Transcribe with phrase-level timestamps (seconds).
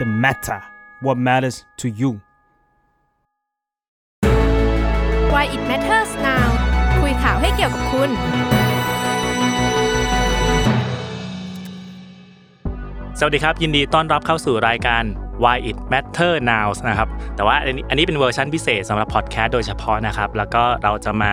[0.00, 0.60] The matter
[1.02, 2.10] what matters to you
[5.32, 6.46] Why it matters now
[7.00, 8.10] คุยข่าวให้เกี่ยวกับคุณ
[13.18, 15.02] สวัสดีครับ ยินดีต้อนรับเข้าสู่รายการ
[15.44, 21.32] Why It Matter Now นะครับ แต่ว่าอันนี้อันนี้เป็นเวอร์ชันพิเศษสำหรับพอดแคสต์โดยเฉพาะนะครับ แล้วก็เราจะมา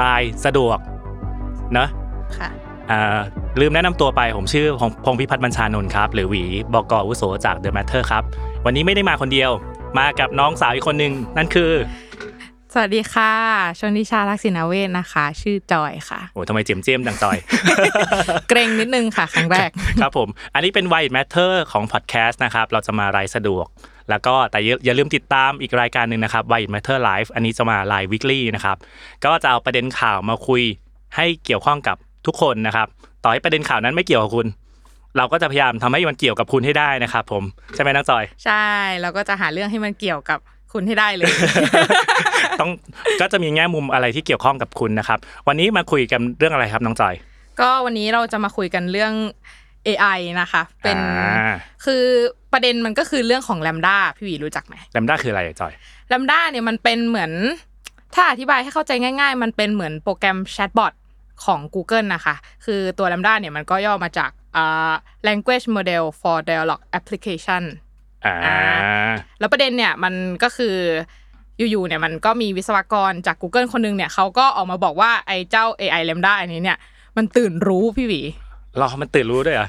[0.00, 0.78] รายสะดวก
[1.72, 1.88] เนอะ
[2.38, 2.65] ค่ะอ่า
[3.60, 6.42] ลืมแนะนำตัวไปผมชื่อพงพงพิพัฒน์บัญชานนท์ครับ หรือหวี
[6.74, 8.22] บกอาวุโสจาก The Matter ครับ
[8.64, 9.50] วันนี้ไม่ได้มาคนเดียว
[9.98, 11.72] มากับน้องสาวอีกคนหนึ่งนั่นคือ
[12.72, 13.32] สวัสดีค่ะ
[13.78, 17.36] ชนทิชาลักษินาเวศนะคะ ชื่อจอยค่ะ โอ้ทำไมเจียมเจียมดังจอย
[18.48, 19.70] เกรงนิดนึงค่ะ ครั้งแรก
[20.02, 23.66] ครับผม อันนี้เป็น Why It Matter ของพอดแคสต์นะครับ เราจะมารายสะดวก
[24.10, 28.76] แล้วก็แต่อย่าอย่าลืมติดตามอีกรายการหนึ่งนะครับ Why It Matter Live อันนี้จะมาไลฟ์ weekly นะครับ
[29.24, 30.62] ก็จะเอาประเด็นข่าวมาคุย
[31.16, 31.96] ให้เกี่ยวข้องกับ
[32.26, 32.88] ทุกคนนะครับ
[33.22, 34.46] ต่อให้ประเด็นข่าวนั้นไม่เกี่ยวกับคุณ
[35.16, 37.42] เราก็จะพยายามทำให้มันเกี่ยวกับคุณให้ได้นะครับ ผม
[37.74, 38.66] ใช่ไหมน้องจอย ใช่
[39.00, 40.38] เราก็จะหาเรื่องให้มันเกี่ยวกับ
[40.72, 41.32] คุณให้ได้เลย
[42.60, 42.70] ต้อง
[43.20, 45.18] ก็จะมีแง่มุมอะไรที่เกี่ยวข้องกับคุณนะครับ
[45.48, 47.14] วันนี้มาคุยกันเรื่องอะไรครับน้องจอย
[47.60, 49.12] ก็วันนี้เราจะมาคุยกันเรื่อง
[49.86, 52.04] AI นะคะ เป็นอ่าคือ
[52.52, 55.72] ประเด็นมันก็คือเรื่องของ Lambda พี่หวีรู้จักไหมแลมด้าคืออะไรอะจอย
[56.12, 57.32] Lambda เนี่ยมันเป็นเหมือน
[58.14, 60.92] ถ้าอธิบายให้เข้าใจง่าย ๆ มันเป็นเหมือนโปรแกรมแชทบอท
[61.44, 62.34] ของ Google นะคะ
[62.64, 64.92] คือตัว Lambda เนี่ยมันก็ย่อมาจากอ่า
[65.26, 67.62] language model for dialogue application
[68.24, 68.58] อ่า
[69.38, 70.76] แล้วประเด็นเนี่ยมันก็คือ
[71.58, 76.78] อยู่ๆเนี่ยมันก็มีวิศวกรจาก Google คนหนึงเนี่ยเขาก็ออกมาบอกว่าไอ้เจ้า AI Lambda อันนี้เนี่ย
[77.16, 78.22] มันตื่นรู้พี่หวี
[78.80, 79.68] รอมันตื่นรู้ด้วยเหรอ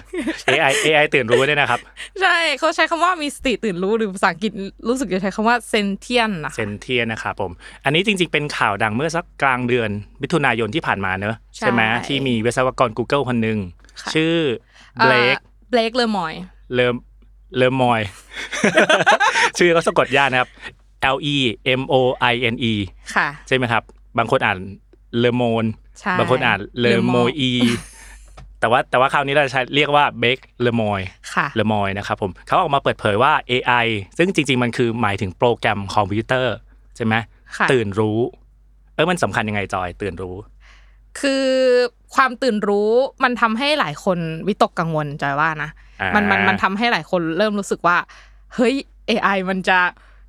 [0.50, 1.80] AI AI ตื่นรู้ด้วยนะครับ
[2.22, 4.52] ใช่เขาใช้คำว่ามีสติตื่นรู้หรือภาษาอังกฤษ
[4.88, 7.52] รู้สึกจะใช้คำว่า sentient นะเซนเทียนะครับผม
[7.86, 9.90] อันนี้จริงๆ เป็นข่าวดังเมื่อสักกลางเดือน
[10.22, 13.58] มิถุนายนที่ผ่านมาเนอะใช่ไหมที่มีวิศวกร Google คนหนึ่ง
[14.14, 14.36] ชื่อ
[14.98, 15.38] เบลก
[15.70, 16.34] เบลกเลอมอย
[16.74, 16.96] เลม
[17.58, 18.02] เลมอย
[19.58, 20.50] ชื่อเขาสะกดยากนะครับ
[21.16, 21.36] L E
[21.80, 21.96] M O
[22.32, 22.74] I N E
[23.16, 23.84] ค่ะ ใช่ไหมครับ
[24.18, 24.58] บางคนอ่าน
[25.20, 25.66] เลโมน
[26.00, 27.52] ใช่บางคนอ่านเลโม Le Mo อี
[28.60, 31.02] แต่ว่าแต่ว่าคราวนี้เราจะใช้เรียกว่าเบกเลมอย
[31.34, 33.88] ค่ะเลมอยนะครับผมเขาออกมาเปิดเผยว่า AI
[34.18, 36.56] ซึ่งจริง ๆ มันคือหมายถึงโปรแกรมคอมพิวเตอร์
[36.96, 37.16] ใช่ไหม
[37.58, 38.20] ค่ะตื่นรู้
[38.94, 40.36] เออมันสำคัญยังไงจอยตื่นรู้
[41.20, 41.48] คือ
[42.16, 42.92] ความตื่นรู้
[43.24, 45.70] มันทำให้หลายคนวิตกกังวลจอยว่านะ
[46.02, 47.98] อ่ามันมันมันทำให้หลายคนเริ่มรู้สึกว่า
[48.56, 48.76] เฮ้ย
[49.10, 49.80] AI มันจะ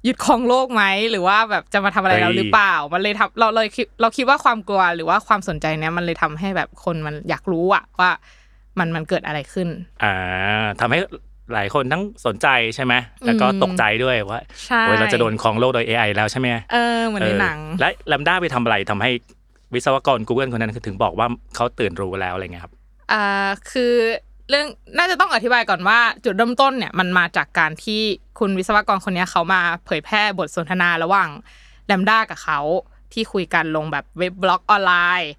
[0.06, 8.10] ยึดครองโลกไหมหรือว่าแบบจะมาทำอะไรเราหรือเปล่า มันเลยทำเราเลยคิดเราคิดว่าความกลัวหรือว่าความสนใจเนี้ยมันเลยทำให้แบบคนมันอยากรู้อะว่า
[8.78, 9.68] มันมันเกิดอะไรขึ้น
[10.02, 10.14] อ่า
[10.80, 10.98] ทำให้
[11.54, 12.94] หลายคนทั้งสนใจใช่ไหม
[13.26, 19.10] แล้วก็อืมตกใจด้วยว่าใช่โอ้ยเราจะโดนครองโลกโดย AI แล้วใช่ไหมเออเหมือนในหนังเออและแลมด้าไปทำอะไรทำให้
[19.74, 21.26] วิศวกร Google คนนั้นถึงบอกว่า
[21.56, 22.72] เขาตื่นรู้แล้วอะไรเงี้ยครับ
[23.12, 23.24] อ่า
[23.70, 23.94] คือ
[24.48, 24.66] เรื่อง
[24.98, 28.02] น่าจะต้องอธิบายก่อนว่าจุดเริ่มต้นเนี่ยมันมาจากการที่
[28.38, 31.28] คุณวิศวกรคนเนี้ยเขามาเผยแพร่บทสนทนาระหว่าง
[31.86, 32.60] แลมด้ากับเขา
[33.12, 35.30] ที่คุยกันลงแบบเว็บบล็อกออนไลน์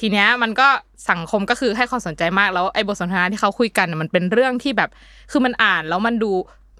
[0.00, 0.68] ทีเนี้ยมันก็
[1.10, 4.90] สังคมก็คือให้ความสนใจมากแล้วไอ้บทสนทนาที่เขาคุยกันน่ะมันเป็นเรื่องที่แบบ
[5.30, 6.32] คือมันอ่านแล้วมันดู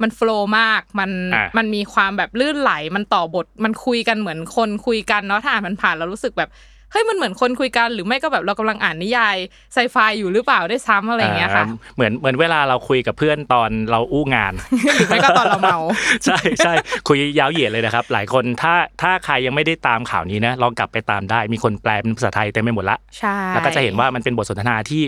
[0.03, 6.51] มันโฟล์มากมันอะมันมีความแบบลื่นไหลมันต่อบทมันคุยกันเหมือนคนคุยกันเนาะถ้าอ่านมันผ่านเรารู้สึกแบบ
[6.93, 9.37] เฮ้ยมันเหมือนคนคุยกันหรือไม่ก็แบบเรากำลังอ่านนิยาย
[9.73, 14.53] ไซไฟอยู่หรือเปล่าได้วยซ้ำอะไรอย่างเงี้ยค่ะาเหมือนเหมือนเวลาเราคุยกับเพื่อนตอนเราอู้งาน
[14.95, 15.79] หรือไม่ก็ตอนเราเมา
[16.25, 16.73] ใช่ใช่
[17.09, 25.03] คุยยาวเหยียดเลยนะครับ หลายคนถ้าถ้าใครยังไม่ได้ตามข่าวนี้นะลองกลับไปตามได้ มีคนแปลเป็นภาษาไทยเต็มไปหมดละใช่แล้วก็จะเห็นว่ามันเป็นบทสนทนาที่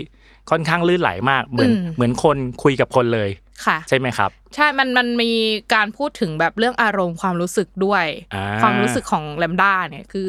[0.51, 3.29] ค่อนข้างลื่นไหลมากเหมือนอืมเหมือนคนคุยกับคนเลย
[3.65, 5.31] ค่ะใช่ไหมครับ ใช่มันมันมี
[5.73, 8.05] การพูดถึงแบบเรื่องอารมณ์ความรู้สึกด้วย
[8.35, 10.27] อ่าความรู้สึกของแลมด้าเนี่ยคือ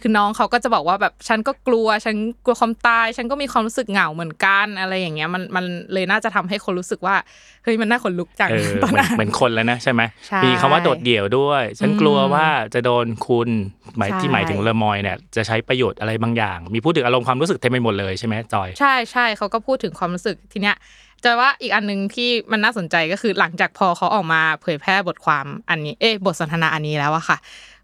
[0.00, 7.16] คือน้องเขาก็จะบอกว่าแบบฉันก็กลัวฉันกลัวความตาย ฉันก็มีความรู้สึกเหงาเหมือนกันอะไรอย่างเงี้ยมันมันเลยน่าจะทำให้คนรู้สึกว่า
[7.64, 13.48] เฮ้ยมันน่าขนลุกจังเออตอนเหมือนนั้นเหมือนคนแล้วนะใช่ไหมใช่มีคำว่าโดดเดี่ยวด้วย ฉันกลัวอืมว่าจะโดนคุณ
[13.96, 20.76] หมายใช่ที่หมายถึงเลอมอยเนี่ยจะใช้ประโยชน์อะไรบางอย่าง มีพูดถึงอารมณ์ความรู้สึกเต็มไปหมดเลยใช่ไหมจอยใช่ใช่เขาก็พูดถึงความรู้สึกทีเนี้ย
[21.24, 27.36] จะว่าอีกอันหนึงที่มันน่าสนใจก็คือหลังจากพอเขาออกมาเผยแพร่บทความอันนี้ เอ๊ะบทสนทนาอันนี้แล้วอะค่ะ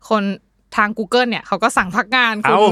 [0.09, 0.23] คน
[0.76, 2.62] ทาง Google เนี่ยเขาก็สั่งพักงานคุณเอ้า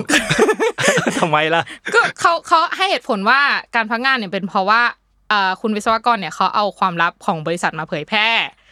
[1.19, 1.63] ทำไมล่ะ
[1.95, 3.41] ก็เขาเขาให้เหตุผลว่า
[3.75, 4.83] การพักงานเนี่ยเป็นเพราะว่า
[5.31, 8.29] เอ่อคุณวิศวกรเนี่ยเขาเอาความลับของบริษัทมาเผยแพร่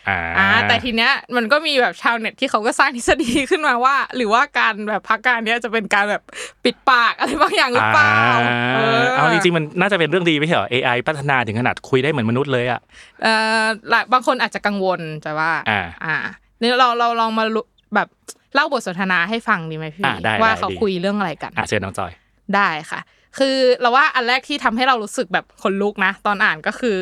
[0.09, 6.23] อ่าอ่าแต่ทีเนี้ยมันก็มีแบบชาวเน็ตที่เขาก็สร้างทฤษฎีขึ้นมาว่า หรือว่าการแบบพักการเนี้ยจะเป็นการแบบ
[6.65, 8.15] ปิดปากอะไรบางอย่างหรือเปล่า
[8.49, 12.81] อ่าเอาจริงๆมันน่าจะเป็นเรื่องดีไม่ใช่เหรอ AI พัฒนาถึงขนาดคุยได้เหมือนมนุษย์เลยอะ
[13.23, 16.17] เอ่อหลายบางคนอาจจะกังวลจะว่าอ่าอ่า
[16.61, 17.65] นี่เราเราลองมารู้
[17.95, 18.09] แบบ
[18.55, 22.13] เล่าบทสนทนาให้ฟังดีไหมพี่อ่าได้ว่าได้เขาดีคุยเรื่องอะไรกันอะเชิญน้องจอย
[22.55, 23.01] ได้ค่ะ
[23.39, 26.97] คือเราว่าอันแรกที่ทำให้เรารู้สึกแบบขนลุกนะ ตอนอ่านก็คือ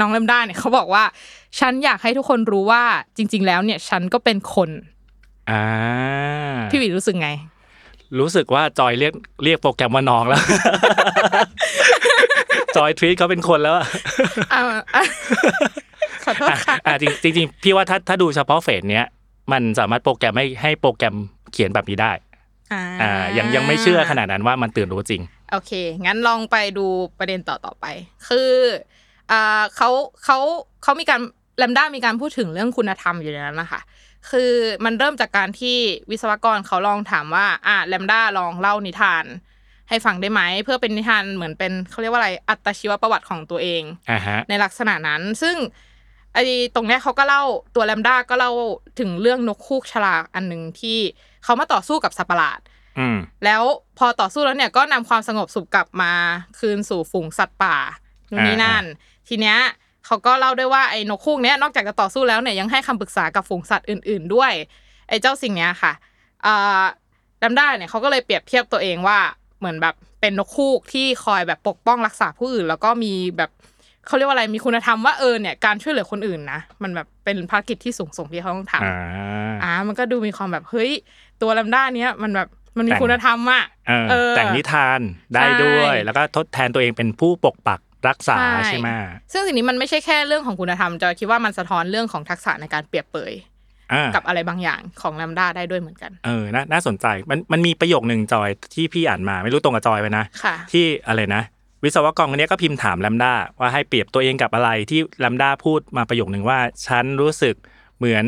[0.00, 1.04] น้องเลมด้าเนี่ยเขาบอกว่า
[1.58, 2.82] ฉันอยากให้ทุกคนรู้ว่า
[3.16, 4.70] จริง ๆ แล้วเนี่ย ฉันก็เป็นคน
[5.50, 5.62] อ่า
[6.70, 7.30] พี่หวีรู้สึกไง
[8.18, 9.14] รู้สึกว่าจอยเรียก
[9.44, 10.40] เรียกโปรแกรมว่าน้องแล้ว
[12.76, 13.86] จอยทวีตเขาเป็นคนแล้วอะ
[14.52, 14.62] อ่า
[14.94, 15.04] อะ
[16.24, 19.06] ขอโทษอะค่ะอะจริงจริงๆพี่ว่าถ้าถ้าดูเฉพาะเฟสเนี้ย
[19.52, 21.14] มันสามารถโปรแกรมให้ให้โปรแกรม
[21.52, 22.12] เขียนแบบนี้ได้
[23.02, 25.72] อ่ายังยังไม่เชื่อขนาดนั้นว่ามันตื่นรู้จริง โอเค
[26.06, 26.86] งั้นลองไปดู
[27.18, 27.86] ประเด็นต่อต่อไป
[28.28, 28.50] คือ
[29.30, 29.90] อ่าเขา
[30.24, 30.38] เขา
[30.82, 31.20] เขามีการ
[31.58, 33.80] แลมด้ามีการพูดถึงเรื่องคุณธรรมอยู่ในนั้นนะคะ
[34.30, 34.52] คือ
[34.84, 35.76] มันเริ่มจากการที่
[36.10, 39.24] วิศวกรเขาลองถามว่า อะแลมด้าลองเล่านิทาน
[39.88, 45.56] ให้ฟังได้ไหม เพื่อเป็นนิทานเหมือนเป็นเขาเรียกว่าอะไรอัตชีวประวัติของตัวเองอ่าฮะในลักษณะนั้น ซึ่ง
[46.34, 46.44] ไอ้
[46.74, 47.42] ตรงเนี้ยเขาก็เล่า
[47.74, 48.50] ตัวแลมด้าก็เล่า
[48.98, 50.98] ถึงเรื่องนกคูกฉลากอันหนึ่งที่
[51.44, 52.60] เขามาต่อสู้กับสัตว์ประหลาด
[52.98, 53.62] อืมแล้ว
[53.98, 56.12] พอต่อสู้แล้วเนี่ยก็นำความสงบสุขกลับมา
[56.58, 57.76] คืนสู่ฝูงสัตว์ป่า
[58.30, 58.84] นู่นนี่นั่น
[59.28, 59.58] ทีเนี้ย
[60.06, 64.52] เขาก็เล่าด้วยว่าไอ้นกคูกเนี้ยนอกจากจะต่อสู้แล้วเนี่ยยังให้คำปรึกษากับฝูงสัตว์อื่น ๆ ด้วย
[65.08, 65.92] ไอ้เจ้าสิ่งเนี้ยค่ะ
[66.46, 66.82] อ่า
[67.42, 69.18] ดัมด้าเนี่ยเขาก็เลยเปรียบเทียบตัวเองว่า
[69.58, 73.50] เหมือนแบบเป็นนกคูกที่คอยแบบปกป้องรักษาผู้อื่น แล้วก็มีแบบ
[74.06, 78.96] เขาเรียกว่าอะไรมีคุณธรรมว่าเออเนี่ยการช่วยเหลือคนอื่นนะมันแบบเป็นภารกิจที่สูงส่งที่เขาต้องทำอ่า
[79.64, 80.90] อ่ามันก็ดูมีความแบบเฮ้ย
[81.42, 85.00] ตัวลัมด้าเนี้ยมันแบบมันมีแต่งคุณธรรมอะเออเออแต่งนิทาน
[85.34, 88.36] ได้ด้วยใช่แล้วก็ทดแทนตัวเองเป็นผู้ปกปักรักษา
[88.66, 88.88] ใช่ไหม
[89.32, 93.32] ซึ่งสิ่งนี้มันไม่ใช่แค่เรื่องของคุณธรรมจอยคิดว่ามันสะท้อนเรื่องของทักษะในการเปรียบเปย
[93.92, 101.42] อ่ากับอะไรบางอย่างของ LaMDA ได้ด้วยเหมือนกัน เออน่าน่าสนใจ มัน มันมีประโยคหนึ่งจอยที่พี่อ่านมาไม่รู้ตรงกับจอยไปนะค่ะที่อะไรนะ
[101.84, 107.54] วิศวกรคนนี้ก็พิมพ์ถาม LaMDA ว่าให้เปรียบตัวเองกับอะไรที่ LaMDA พูดมาประโยคหนึ่งว่า ฉันรู้สึก
[107.98, 108.24] เหมือน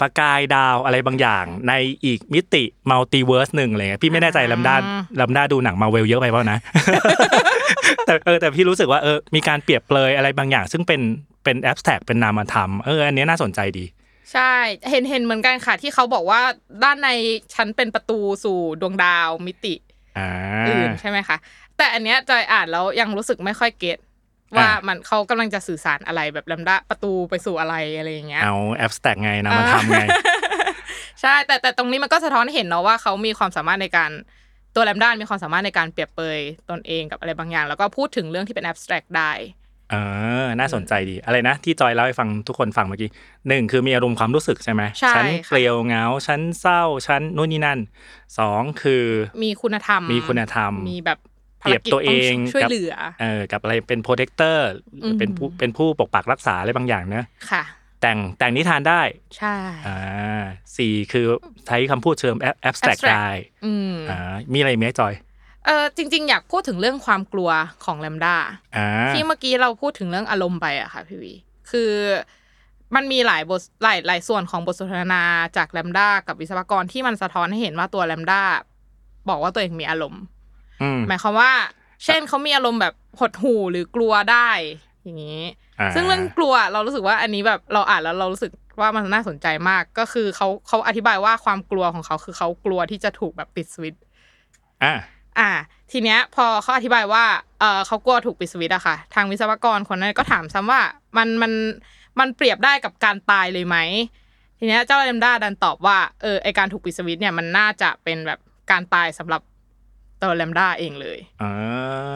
[0.00, 1.72] ประกายดาวอะไรบางอย่างใน
[2.04, 6.58] อีกมิติ multiverse หนึ่งอะไรเงี้ยพี่ไม่แน่ใจ LaMDA LaMDA ดูหนังมาเวลเยอะไปเปล่านะ
[8.06, 11.00] แต่เออแต่พี่รู้สึกว่าเออมีการเปรียบเปรยอะไรบางอย่าง ซึ่งเป็น
[11.44, 13.84] เป็น abstract เป็นนามธรรมเอออันนี้น่าสนใจดี
[14.32, 14.54] ใช่
[14.90, 16.40] เห็นเห็นเหมือนกันค่ะ ที่เขาบอกว่า
[16.84, 17.08] ด้านใน
[17.54, 19.74] ฉันเป็นประตูสู่ดวงดาวมิติ
[20.18, 20.28] อ่า
[20.68, 21.36] อื่นใช่ไหมคะ
[21.80, 23.98] แต่อันเนี้ยจอยอ่านแล้วยังรู้สึกไม่ค่อย get
[24.56, 30.04] ว่าอ่ามันเขากำลังจะสื่อสารอะไรแบบ LaMDA ประตูไปสู่อะไรอะไรอย่างเงี้ยเอา abstract ไงนามธรรมไง
[31.20, 34.10] ใช่แต่แต่ตรงนี้มันก็สะท้อนให้เห็นเนาะว่าเขามีความสามารถในการ
[34.74, 36.38] ตัว LaMDA มีความสามารถในการเปรียบเปรย
[36.70, 39.32] ตนเองกับอะไรบางอย่าง แล้วก็พูดถึงเรื่องที่เป็น abstract ได้
[39.90, 39.96] เอ
[40.44, 43.10] อน่าสนใจดี อะไรนะ ที่จอยเล่าให้ฟังทุกคนฟังเมื่อกี้
[43.48, 47.78] หนึ่งคือมีอารมณ์ความรู้สึกใช่ไหมใช่ฉันค่ะเกลี่ยวเหงาฉันเศร้าฉันนู่นนี่นั่น
[48.38, 49.04] สองคือ
[49.44, 51.18] มีคุณธรรม มีคุณธรรม มีแบบ
[51.60, 54.66] เปรียบตัวเองช่วยกับเหลือเออกับอะไรเป็น protector
[55.02, 57.62] อืมเป็นผู้เป็นผู้ปกปักรักษาอะไรบางอย่างเนอะค่ะ
[58.00, 59.00] แต่งแต่งนิทานได้
[59.38, 59.54] ใช่
[59.86, 60.42] อ่า
[60.76, 61.26] สี่คือ
[61.66, 63.28] ใช้คำพูดเชิงแอบสแต็ก abstract ได้
[63.64, 64.18] อืมอ่า
[64.52, 65.14] มีอะไรไหมจอย
[65.66, 67.50] เออจริง ๆ อยากพูดถึงเรื่องความกลัว
[67.84, 68.36] ของแลมด้า
[68.76, 71.32] อ่าที่เมื่อกี้เราพูดถึงเรื่องอารมณ์ไปอะค่ะพี่วี
[71.70, 71.92] คือ
[72.94, 75.22] มันมีหลายบทหลายหลายส่วนของบทสนทนา
[75.56, 78.42] จากแลมด้ากับวิศวกรที่มันสะท้อนให้เห็นว่าตัวแลมด้า
[79.28, 80.39] บอกว่าตัวเองมีอารมณ์อืม
[81.08, 81.52] หมายความว่า
[82.04, 84.50] เช่นเขามีอารมณ์แบบหดหู่หรือกลัวได้
[85.02, 85.42] อย่างนี้
[85.80, 94.02] อ่าซึ่งเรื่องกลัวเรารู้สึกว่าอันนี้แบบเราอ่านแล้วเรารู้สึกว่ามันน่าสนใจมากก็คือเขาเขาอธิบายว่าความกลัวของเขาคือเขากลัวที่จะถูกแบบปิดสวิตช์
[94.82, 94.94] อ่า
[95.38, 95.50] อ่า
[95.90, 97.24] ทีเนี้ยพอเขาอธิบายว่า
[97.60, 100.82] เออเขากลัวถูกปิดสวิตช์อะค่ะ ทางวิศวกรคนนั้นก็ถามซ้ำว่า
[101.16, 101.52] มันมัน
[102.18, 103.76] มันเปรียบได้กับการตายเลยไหม
[104.58, 108.38] ทีเนี้ยเจ้าเลมด้าดันตอบว่าเออไอการถูกปิดสวิตช์เนี่ยมันน่าจะเป็นแบบ
[108.70, 109.40] การตายสำหรับ
[110.22, 111.52] ตัวแลมด้าเองเลยอ่า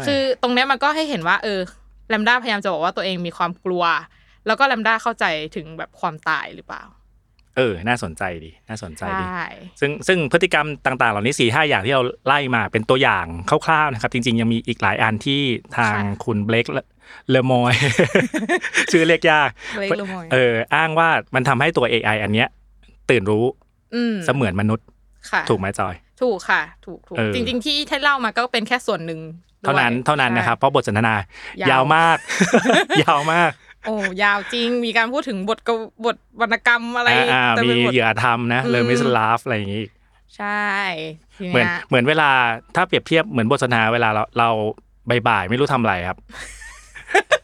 [0.07, 1.61] คือตรงเนี้ยมันก็ให้เห็นว่า เออ
[2.09, 3.85] แลมด้าพยายามจะบอกว่าตัวเองมีความกลัว
[4.47, 5.25] แล้วก็แลมด้าเข้าใจ
[5.57, 6.83] ถึงแบบความตายหรือเปล่า
[7.57, 9.29] เออ น่าสนใจดี น่าสนใจใชดี่
[9.81, 13.27] ซึ่งซึ่งพฤติกรรมต่าง ๆ เหล่านี้สี่ห้าอย่างที่เราไล่มาเป็นตัวอย่าง
[13.67, 15.41] คร่าวๆนะครับ จริง ๆ ยังมีอีกหลายอันที่
[15.77, 16.67] ทางค่ะคุณเบลก
[17.31, 17.75] เลมอย
[18.93, 22.49] ชื่อเรียกยาก Blake Lemoine เออ อ้างว่ามันทำให้ตัว AI อันเนี้ย
[23.11, 23.45] ตื่นรู้
[23.95, 24.87] อืมเสมือนมนุษย์
[25.31, 29.21] ค่ะถูกไหมจอย ถูกค่ะ ถูกถูกเออจริง ๆ ที่ที่เล่ามาก็เป็นแค่ส่วนหนึ่ง
[29.63, 32.19] ด้วยเท่านั้นเท่านั้นใช่นะครับ เพราะบทสนทนายาวยาวมาก
[33.05, 33.53] ยาวมาก
[33.87, 39.85] โอ้ยาวจริงมีการพูดถึงบทกวบทวรรณกรรมอะไรอ่าเต็มีไปหมดเหยื่อธรรมนะอืมเลมิสลาฟอะไรอย่างงี้
[40.37, 40.65] ใช่
[41.37, 42.31] ทีเหมือนเนี้ยเหมือนเวลา
[42.77, 44.49] ถ้าเปรียบเทียบเหมือนบทสนทนาเวลาเราเรา
[45.29, 46.19] บ่ายๆไม่รู้ทำอะไรครับ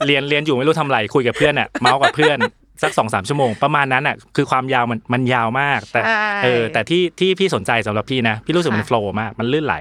[0.06, 2.38] เรียนเรียนอยู่ไม่รู้ทำอะไรคุยกับเพื่อนอะเมาส์กับเพื่อน
[2.82, 9.76] สักสองสามชั่วโมงประมาณนั้นอะคือความยาวมันมันยาวมาก แต่ใช่เออแต่ที่ที่พี่สนใจสำหรับพี่นะ พี่รู้สึกมันค่ะโฟล์มากมันลื่นไหล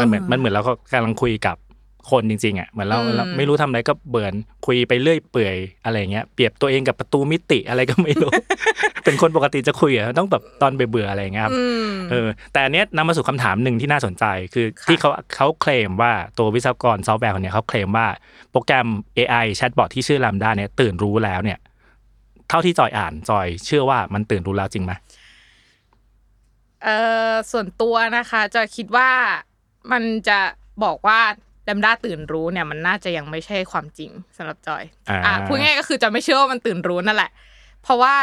[0.00, 1.56] มันเหมือนมันเหมือนเราก็กำลังคุยกับ
[2.10, 4.34] คนจริงๆอะเหมือนเราอืมเราไม่รู้ทำอะไรก็เพื่อน
[4.66, 8.30] คุยไปเรื่อยเปื่อยอะไรเงี้ยเปรียบตัวเองกับประตูมิติอะไรก็ไม่รู้
[9.04, 14.24] เป็นคนปกติจะคุยอะต้องแบบตอนเบื่อๆอะไรเงี้ยครับอืมเออแต่อันเนี้ยนำมาสู่คำถามหนึ่งที่น่าสนใจ
[14.54, 18.06] คือค่ะที่เขาเขาเคลมว่าตัววิศวกรซอฟต์แวร์คนเนี้ยเขาเคลมว่า
[18.50, 18.86] โปรแกรม
[19.18, 21.58] AI chatbot ที่ชื่อ LaMDA เนี่ยตื่นรู้แล้วเนี่ย
[22.52, 24.92] เท่าที่จอยอ่านจอยเชื่อว่ามันตื่นรู้แล้วจริงไหม
[26.82, 26.96] เอ่
[27.30, 29.10] อส่วนตัวนะคะจะคิดว่า
[29.92, 30.38] มันจะ
[30.84, 31.20] บอกว่า
[31.64, 37.30] LaMDA ตื่นรู้เนี่ยมันน่าจะยังไม่ใช่ความจริงสำหรับจอยอ่าอะพูดง่ายๆก็คือจะไม่เชื่อว่ามันตื่นรู้นั่นแหละ
[37.82, 38.14] เพราะว่า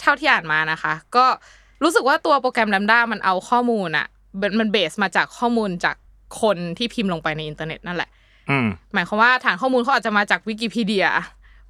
[0.00, 1.24] เท่าที่อ่านมานะคะ ก็
[1.82, 4.06] รู้สึกว่าตัวโปรแกรม LaMDA มันเอาข้อมูลอะ
[4.40, 5.96] มันมัน base มาจากข้อมูลจาก
[6.42, 8.10] คนที่พิมพ์ลงไปในอินเทอร์เน็ตนั่นแหละ
[8.50, 11.06] อืมหมายความว่าฐานข้อมูลเขาอาจจะมาจากวิกิพีเดีย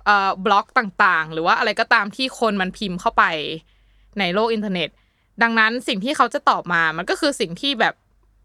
[0.06, 3.24] เอ่อบล็อกต่างๆ หรือว่าอะไรก็ตามที่คนมันพิมพ์เข้าไป
[4.18, 4.88] ในโลกอินเทอร์เน็ต
[5.42, 7.94] ดังนั้นสิ่งที่เขาจะตอบมามันก็คือสิ่งที่แบบ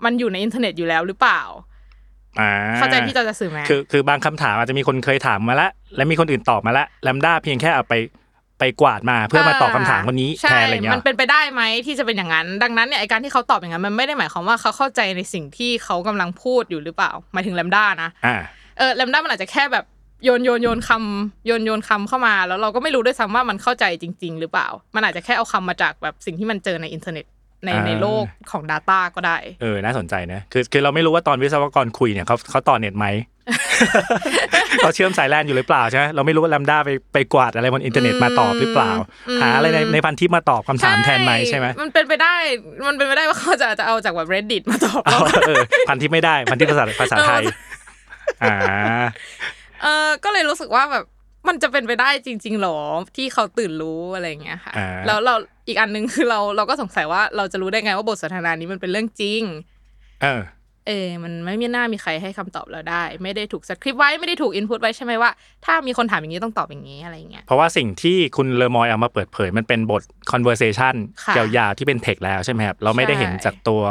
[0.05, 1.41] มันอยู่ในอินเทอร์เน็ตอยู่แล้วหรือเปล่า
[2.39, 7.95] อ่าเข้าใจที่จะจะสื่อไหมคือคือบางคำถามอาจจะมีคนเคยถามมาแล้วและมีคนอื่นตอบมาแล้ว LaMDA เพียงแค่เอาไป
[8.59, 18.35] ไปกวาดมาเพื่อมาตอบคำถามคนนี้ใช่แทนอะไรเงี้ยมันเป็นไปได้ไหมที่จะเป็นอย่างนั้น ดังนั้นเนี่ยไอการที่เขาตอบอย่างนั้นมันไม่ได้หมายความว่าเขาเข้าใจในสิ่งที่เขากำลังพูดอยู่หรือเปล่าหมายถึง LaMDA นะอ่า
[18.77, 19.85] เออ LaMDA มันอาจจะแค่แบบ
[20.23, 27.25] โยนโยนโยนคำโยนโยนคำเข้ามาแล้วเราก็ไม่รู้ด้วยซ้ำว่ามันเข้าใจจริง ๆ หรือเปล่า มันอาจจะแค่เอาคำมาจากแบบสิ่งที่มันเจอในอินเทอร์เน็ต
[27.65, 33.07] ในอ่าในโลกของ data ก็ได้ เออ น่าสนใจนะ คือคือเราไม่รู้ว่าตอนวิศวกรคุยเนี่ยเขาเขาต่อเน็ตไหม
[34.79, 38.91] เขาเชื่อมสายแลนอยู่หรือเปล่าใช่ไหมเราไม่รู้ว่า LaMDA ไปไปกวาดอะไรบนอินเทอร์เน็ตมาตอบหรือเปล่า
[39.29, 42.35] อืมหาอะไรในในพันทิปมาตอบคำถามแทนไหมใช่ไหมมันเป็นไปได้
[42.87, 47.43] มันเป็นไปได้ว่าเขาจะจะเอาจากแบบ Reddit มาตอบอ๋เราอเออพันทิปไม่ได้ พันทิปภาษาภาษาไทย
[48.43, 48.55] อ่า
[49.81, 51.05] เออก็เลยรู้สึกว่าแบบ
[51.47, 52.77] มันจะเป็นไปได้จริง ๆหรอ
[53.15, 55.35] ที่เขาตื่นรู้อะไรอย่างเงี้ยค่ะอ่าแล้วเรา
[55.67, 59.41] อีกอันหนึ่งคือเราเราก็สงสัยว่าเราจะรู้ได้ไงว่าบทสนทนานี้มันเป็นเรื่องจริง
[60.23, 60.41] เออ
[60.87, 65.31] เออ มันไม่มีหน้ามีใครให้คำตอบเราได้ ไม่ได้ถูกสคริปต์ไว้ไม่ได้ถูกอินพุตไว้ใช่ไหมว่า
[65.65, 70.95] ถ้ามีคนถามอย่างนี้ต้องตอบอย่างนี้อะไรอย่างเงี้ยเพราะว่าสิ่งที่คุณเลอมอยเอามาเปิดเผย มันเป็นบท conversation
[71.25, 73.81] ค่ะยาวๆที่เป็นเทคแล้วใช่ไหมครับเราไม่ได้ใช่เห็นจากตัว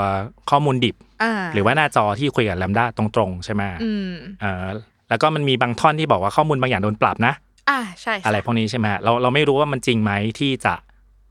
[0.51, 4.67] ข้อมูลดิบอ่าหรือว่าหน้าจอที่คุยกับแลมด้าตรงๆ ใช่ไหมอืมเออ
[5.11, 7.35] แล้วก็มันมีบางท่อนที่บอกว่าข้อมูลบางอย่างโดนปรับนะ
[7.71, 10.75] อ่าใช่ค่อะไรพวกนี้ใช่ไหมฮะเราเราไม่รู้ว่ามันจริงไหมที่จะ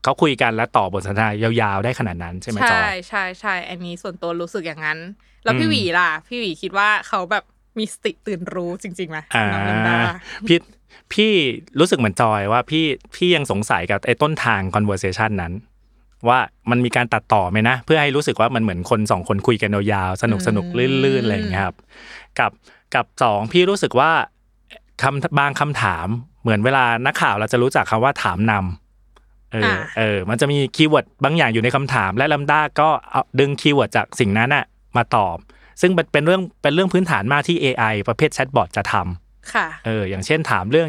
[0.02, 1.28] เขาคุยกันและต่อบทสนทนา
[1.60, 4.98] ยาวๆได้ขนาดนั้นใช่ไหมจอใช่ยใช่ใช่อันนี้ส่วนตัวรู้สึกอย่างนั้น
[5.44, 7.44] แล้วอืพี่มหวีล่ะ พี่หวีคิดว่าเขาแบบ
[7.78, 9.98] มีสติตื่นรู้จริงๆไหมอ่าน้องลินดา
[10.48, 10.58] พี่
[11.12, 11.32] พี่
[11.78, 12.84] รู้สึกเหมือนจอยว่าพี่
[13.16, 15.52] พี่ยังสงสัยกับไอ้ต้นทาง conversation นั้น
[16.28, 16.38] ว่า
[16.70, 21.76] มันมีการตัดต่อไหมนะ เพื่อให้รู้สึกว่ามันเหมือนคนสองคนคุยกันยาวๆสนุกสนุกลื่นๆอะไรอย่างเงี้ยครับ
[22.40, 22.50] กับ
[22.94, 24.12] กับสองพี่รู้สึกว่า
[25.02, 26.06] คำบางคำถาม
[26.42, 34.64] เหมือนเวลานักข่าวเราจะรู้จักคำว่าถามนำเอออ่าเออ มันจะมี keyword บางอย่างอยู่ในคำถาม และ LaMDA ก็เอาดึง keyword จากสิ่งนั้นอะ
[34.96, 35.36] มาตอบ
[35.80, 40.88] ซึ่งเป็นเป็นเรื่องเป็นเรื่องพื้นฐานมากที่ AI ประเภท chatbot จะทำค่ะ เออ อย่างเช่นถามเรื่อง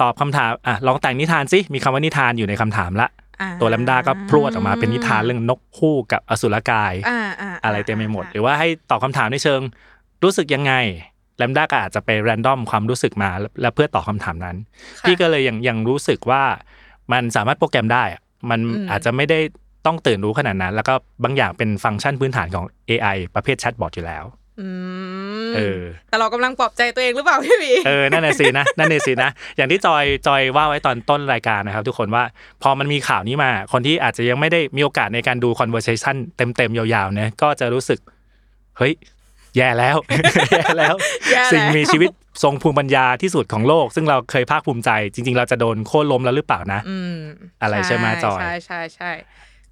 [0.00, 3.08] ตอบคำถามอะลองแต่งนิทานสิมีคำว่านิทานอยู่ในคำถามละ
[3.40, 9.60] อ่าตัวแลมด้าก็พรวดออกมาเป็นนิทานเรื่องนกคู่กับอสุรกายอ่าอ่าอะไรเต็มไปหมด หรือว่าให้ตอบคำถามในเชิง
[10.24, 10.72] รู้สึกยังไง
[11.42, 14.56] แลมด้าก็อาจจะไปแรนดอมความรู้สึกมา แล้วแล้วเพื่อตอบคำถามนั้น
[15.00, 16.42] ค่ะพี่ก็เลยยังยังรู้สึกว่า
[17.12, 19.38] มันสามารถโปรแกรมได้อะมันอืมอาจจะไม่ได้
[19.86, 20.94] ต้องตื่นรู้ขนาดนั้น แล้วก็
[21.24, 24.24] บางอย่างเป็นฟังก์ชันพื้นฐานของ AI ประเภทแชทบอทอยู่แล้ว
[24.60, 24.68] อื
[25.48, 32.24] มเออแต่เรากำลังปลอบใจตัวเองหรือเปล่าพี่หวีเออนั่นน่ะสินะนั่นน่ะสินะอย่างที่จอยจอยว่าไว้ตอนต้นรายการนะครับ ทุกคนว่า
[32.62, 37.98] พอมันมีข่าวนี้มา คนที่อาจจะยังไม่ได้มีโอกาสในการดู conversation เต็มๆยาวๆเนี่ยก็จะรู้สึก
[38.78, 38.92] เฮ้ย
[39.56, 39.96] แย่แล้ว
[40.52, 40.94] แย่แล้ว
[41.30, 42.10] แย่แล้ว สิ่งมีชีวิต
[42.42, 47.16] ทรงภูมิปัญญาที่สุดของโลก ซึ่งเราเคยภาคภูมิใจ จริง ๆ เราจะโดนโค่นล้มแล้วหรือเปล่านะอืม
[47.62, 49.10] อะไรใช่ไหมจอยใช่ใช่ใช่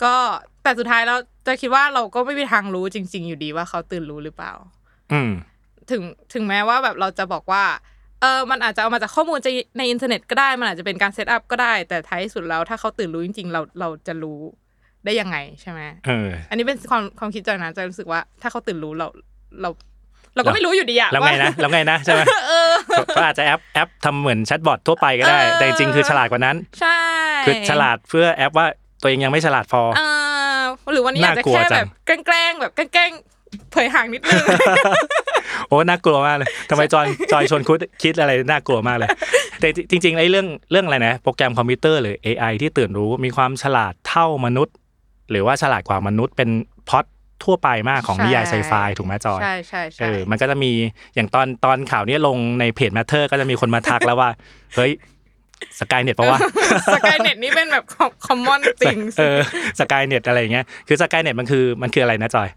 [0.02, 0.14] ก็
[0.62, 4.52] แต่สุดท้ายเราจะคิดว่าเราก็ไม่มีทางรู้จริง ๆ อยู่ดีว่าเขาตื่นรู้หรือเปล่า
[5.12, 5.30] อืม
[5.90, 6.02] ถึง
[6.34, 7.64] ถึงแม้ว่าแบบเราจะบอกว่า
[8.20, 14.38] เออมันอาจจะเอามาจากข้อมูลจะในอินเทอร์เน็ตก็ได้ มันอาจจะเป็นการ setup ก็ได้ แต่ท้ายสุดแล้วถ้าเขาตื่นรู้จริง ๆ เราเราจะรู้
[15.04, 19.08] ได้ยังไงใช่ไหมเออ อันนี้เป็นความความคิดจอยนะจะรู้สึกว่า ถ้าเขาตื่นรู้เรา
[19.62, 19.68] เรา
[20.34, 22.72] เราก็ไม่รู้อยู่ดีอะแล้วไงนะแล้วไงนะใช่ไหมเออ
[23.16, 27.00] ก็อาจจะแอ๊บแอ๊บทำเหมือน chatbot ทั่วไปก็ได้เออแต่จริงๆคือฉลาดกว่านั้น ใช่
[27.46, 28.66] คือฉลาดเผื่อแอ๊บว่า
[29.02, 30.02] ตัวเองยังไม่ฉลาดพอเอ
[30.58, 30.60] อ
[30.92, 34.44] หรือวันนี้อาจจะน่ากลัวแค่จังแบบแกล้งๆแบบแกล้งๆเผยห่างนิดนึง
[35.68, 39.08] โอ้น่ากลัวมากเลยทำไมจอยจอยชวนคุยคิดอะไรน่ากลัวมากเลย
[39.60, 44.74] แต่จริงๆไอ้เรื่องเรื่องอะไรนะ โปรแกรมคอมพิวเตอร์หรือ AI ที่ตื่นรู้มีความฉลาดเท่ามนุษย์
[45.30, 46.79] หรือว่าฉลาดกว่ามนุษย์เป็นพล็อต
[47.44, 50.72] ทั่วไปมากของนิยายไซไฟใช่ถูกไหมจอยใช่ใช่เอใช่อมันก็จะมี
[51.14, 54.30] อย่างตอนตอนข่าวเนี้ยลงในเพจ The MATTER ก็จะมีคนมาทักแล้วว่า
[54.76, 54.92] เฮ้ย
[55.80, 56.38] สกายเน็ตปะวะ
[56.94, 57.84] สกายเน็ตนี่เป็นแบบ
[58.26, 59.38] คอมมอนติงเออ
[59.80, 62.48] สกายเน็ตอะไรอย่างเงี้ยคือสกายเน็ตมันคือมันคืออะไรนะจอย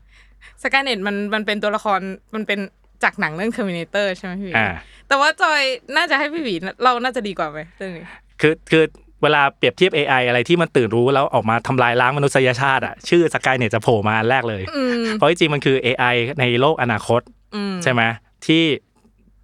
[0.63, 1.99] สกายเน็ตมันมันเป็นตัวละคร
[2.35, 2.59] มันเป็น
[3.03, 4.67] จากหนังเรื่อง Terminator ใช่ไหมพี่หวีอ่า
[5.07, 5.61] แต่ว่าจอย
[5.95, 8.05] น่าจะให้พี่หวีเราน่าจะดีกว่าไหมเรื่องนี้
[8.41, 8.83] คือคือ
[9.23, 17.21] เวลาเปรียบเทียบ AI อะไรที่มันตื่นรู้แล้วออกมาทำลายล้างมนุษยชาติอะชื่อสกายเน็ตจะโผล่มาอันแรกเลยอืมเพราะจริงๆมันคือ AI ในโลกอนาคต
[17.55, 18.01] อืมใช่ไหม
[18.45, 18.63] ที่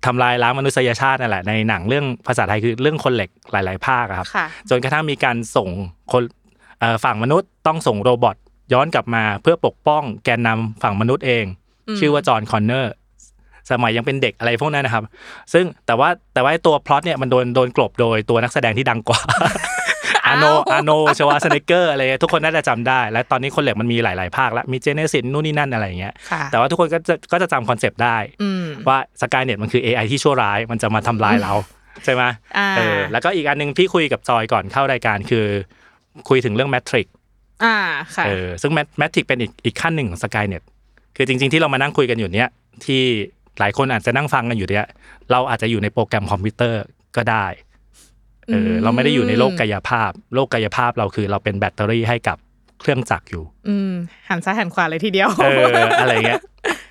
[0.06, 5.70] ทำลายล้างมนุษยชาตินั่นแหละในหนังเรื่องภาษาไทยคือเรื่องคนเหล็กหลาย ๆ ภาคอะครับค่ะจนกระทั่งมีการส่ง
[6.12, 6.24] คน
[6.80, 8.36] เอ่อฝั่งมนุษย์ต้องส่ง robot
[8.74, 11.46] ย้อนกลับมาเพื่อปกป้องแกนนำฝั่งมนุษย์เอง
[11.88, 12.92] อืมชื่อว่าจอห์นคอนเนอร์
[13.72, 15.04] สมัยยังเป็นเด็กอะไรพวกนั้นนะครับ
[15.54, 19.20] ซึ่งแต่ว่าแต่ว่าไอ้ตัวพล็อตเนี่ยมันโดนโดนกลบโดยตัวนักแสดงที่ดังกว่า
[20.28, 31.54] อาโนอาโนชวาสเนเกอร์อะไรเงี้ยทุกคนน่าจะจำได้ และตอนนี้คนเหล็กมันมีหลาย ๆ ภาคแล้วมี Genisys นู่นนี่นั่นอะไรอย่างเงี้ยค่ะแต่ว่าทุกคนก็จะก็จะจำ concept ได้อืมว่า Skynet มันคือ AI ที่ชั่วร้ายมันจะมาทำลายเรา
[32.04, 32.24] ใช่ไหม
[32.58, 35.46] อ่าเออแล้วก็อีกอันหนึ่งพี่คุยกับจอยก่อนเข้ารายการคือ
[36.30, 37.08] คุยถึงเรื่อง Matrix
[37.64, 37.78] อ่า
[38.16, 40.62] ค่ะเออซึ่ง Matrix เป็นอีกอีกขั้นหนึ่งของ Skynet
[41.16, 42.50] คือจริง ๆ ที่เรามานั่งคุยกันอยู่เนี้ย
[42.86, 43.04] ที่
[43.60, 44.86] หลายคนอาจจะนั่งฟังกันอยู่เนี้ย
[45.32, 46.82] เราอาจจะอยู่ในโปรแกรมคอมพิวเตอร์
[47.18, 47.46] ก็ได้
[48.52, 52.38] เออเราไม่ได้อยู่ในโลกกายภาพ โลกกายภาพเราคือ เราเป็นแบตเตอรี่ให้กับ
[52.82, 53.92] เครื่องจักรอยู่ อืม
[54.30, 56.42] หันซ้ายหันขวาเลยทีเดียวเอออะไรเงี้ย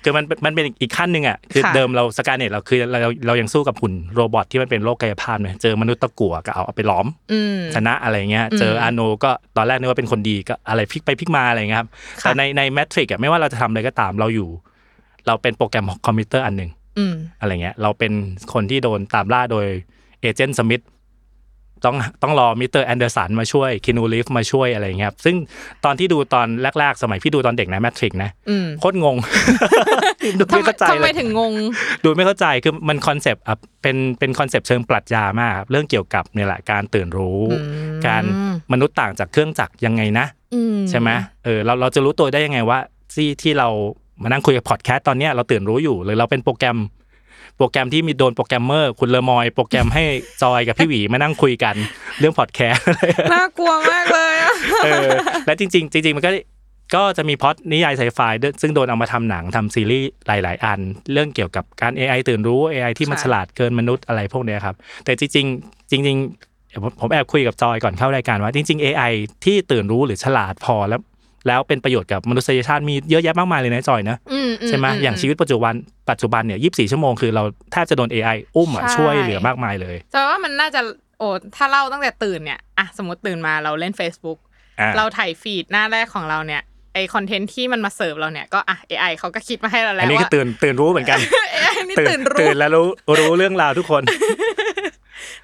[0.03, 11.89] คือมันมันเป็นอีกขั้นหนึ่งอะคือค่ะเดิมเรา Skynet เราคือเราเรายังสู้กับหุ่น robot ที่มันเป็นโลกกายภาพเนี่ยเจอมนุษย์ตะกั่วก็เอาเอาไปหลอมอืมชนะอะไรเงี้ย เจออาร์โนลด์ก็ตอนแรกนึกว่าเป็นคนดีก็อะไรพลิกไปพลิกมาอะไรเงี้ยครับ
[12.21, 14.49] ค่ะแต่ในใน Matrix อะไม่ว่าเราจะทำอะไรก็ตามเราอยู่
[15.29, 18.11] เราเป็นโปรแกรมคอมพิวเตอร์อันหนึ่งอืมอะไรเงี้ย เราเป็น
[18.53, 19.65] คนที่โดนตามล่าโดย
[20.21, 20.83] Agent Smith
[21.85, 22.83] ต้องต้องรอ Mr.
[22.83, 25.35] Anderson มาช่วยคินูลิฟมาช่วยอะไรเงี้ยครับซึ่ง
[25.85, 26.47] ตอนที่ดูตอน
[26.79, 29.17] แรกๆ สมัยพี่ดูตอนเด็กนะ Matrix นะอืมโคตรงง
[30.39, 31.53] ดูทำไม่ไมเข้าใจทำเลไมยถึงงง
[32.03, 37.57] ดูไม่เข้าใจคือมัน concept อะเป็นเป็น concept เชิงปรัชญามากครับเรื่องเกี่ยวกับเนี่ยแหละการตื่นรู้อื
[37.97, 38.23] มการ
[38.71, 41.09] มนุษย์ต่างจากเครื่องจักรยังไงนะอืมใช่ไหม
[41.43, 42.79] เออเราเราจะรู้ตัวได้ยังไงว่า
[43.13, 43.69] ที่ที่เรา
[44.23, 46.77] มานั่งคุยกับพอดแคสต์ตอนเนี้ยเราตื่นรู้อยู่หรือเราเป็นโปรแกรม
[47.57, 50.03] โปรแกรมที่มีโดนโปรแกรมเมอร์คุณเลอมอย โปรแกรมให้
[50.43, 51.75] จอยกับพี่หวีมานั่งคุยกัน
[52.19, 52.85] เรื่องพอดแคสต์
[53.33, 54.53] น่ากลัวมากเลยอะ
[54.83, 55.07] เออ
[55.45, 56.31] และจริง ๆ จริง ๆ มันก็
[56.95, 60.79] ก็จะมีพล็อตนิยายไซไฟด้วยซึ่งโดนเอามาทำหนังทำซีรีส์หลาย ๆ อัน
[61.13, 69.11] เรื่องเกี่ยวกับการ AI ตื่นรู้ AI ที่มันค่ะฉลาดเกินมนุษย์อะไรพวกเนี้ยครับ แต่จริง ๆ จริงๆเดี๋ยวผมผมแอบคุยกับจอยก่อนเข้ารายการว่า จริง ๆ AI
[69.45, 71.01] ที่ตื่นรู้หรือฉลาดพอแล้ว
[71.47, 75.73] แล้วเป็นประโยชน์กับมนุษยชาติมีเยอะแยะมากมายเลยนะจอยนะอือืใช่ไหมอย่างชีวิตปัจจุบัน
[76.09, 80.81] ปัจจุบันเนี่ย24ชั่วโมงคือเราแทบจะโดน AI อุ้มอะใช่ช่วยเหลือมากมายเลยจะว่ามันน่าจะ
[81.19, 84.37] โอ้ถ้าเล่าตั้งแต่ตื่นเนี่ยอะสมมติตื่นมาเราเล่น Facebook
[84.79, 86.61] อะเราถ่ายฟีดหน้าแรกของเราเนี่ย
[86.93, 91.19] ไอคอนเทนต์ที่มันมาเสิร์ฟเราเนี่ยก็อะ AI เขาก็คิดมาให้เราแล้อันวนี้คือว่าตื่นตื่นรู้เหมือนกัน
[91.55, 92.87] AI นี่ตื่นรู้ตื่นแล้วรู้
[93.19, 94.01] รู้เรื่องราวทุกคน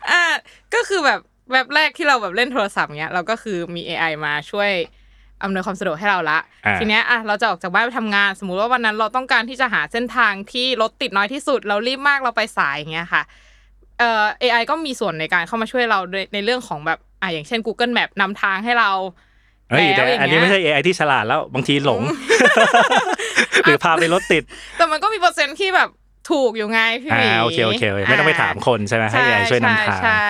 [0.10, 0.24] อะ
[0.76, 1.20] ก็คือแบบ
[1.52, 4.72] แบบแรกที่เราแบบเล่นโทรศัพท์เนี้ยเราก็คือมี AI มาช่วย
[5.44, 13.22] อำนวยความสะดวกให้เราละอ่าทีเนี้ยอะเราจะออกจากบ้านไปทำงาน สมมุติว่าวันนั้นเราต้องการที่จะหาเส้นทางที่รถติดน้อยที่สุด เรารีบมากเราไปสายอย่างเงี้ยค่ะ
[14.00, 18.92] เอ่อ AI ก็มีส่วนในการเข้ามาช่วยเราในในเรื่องของแบบอะอย่างเช่น Google Map นำทางให้เรา
[19.70, 22.02] เฮ้ยแต่แล้วอย่างเงี้ยอันนี้ไม่ใช่ AI ที่ฉลาดแล้วบางทีหลง
[23.66, 24.44] หรือพาไปรถติด
[24.78, 25.90] แต่มันก็มีเปอร์เซ็นต์ที่แบบ
[26.32, 30.30] ถูกอยู่ไงพี่หอ่ามีโอเคโอเคโอเค ไม่ต้องไปถามคนใช่ไหมให้ AI ช่วยนำทางใช่ใช่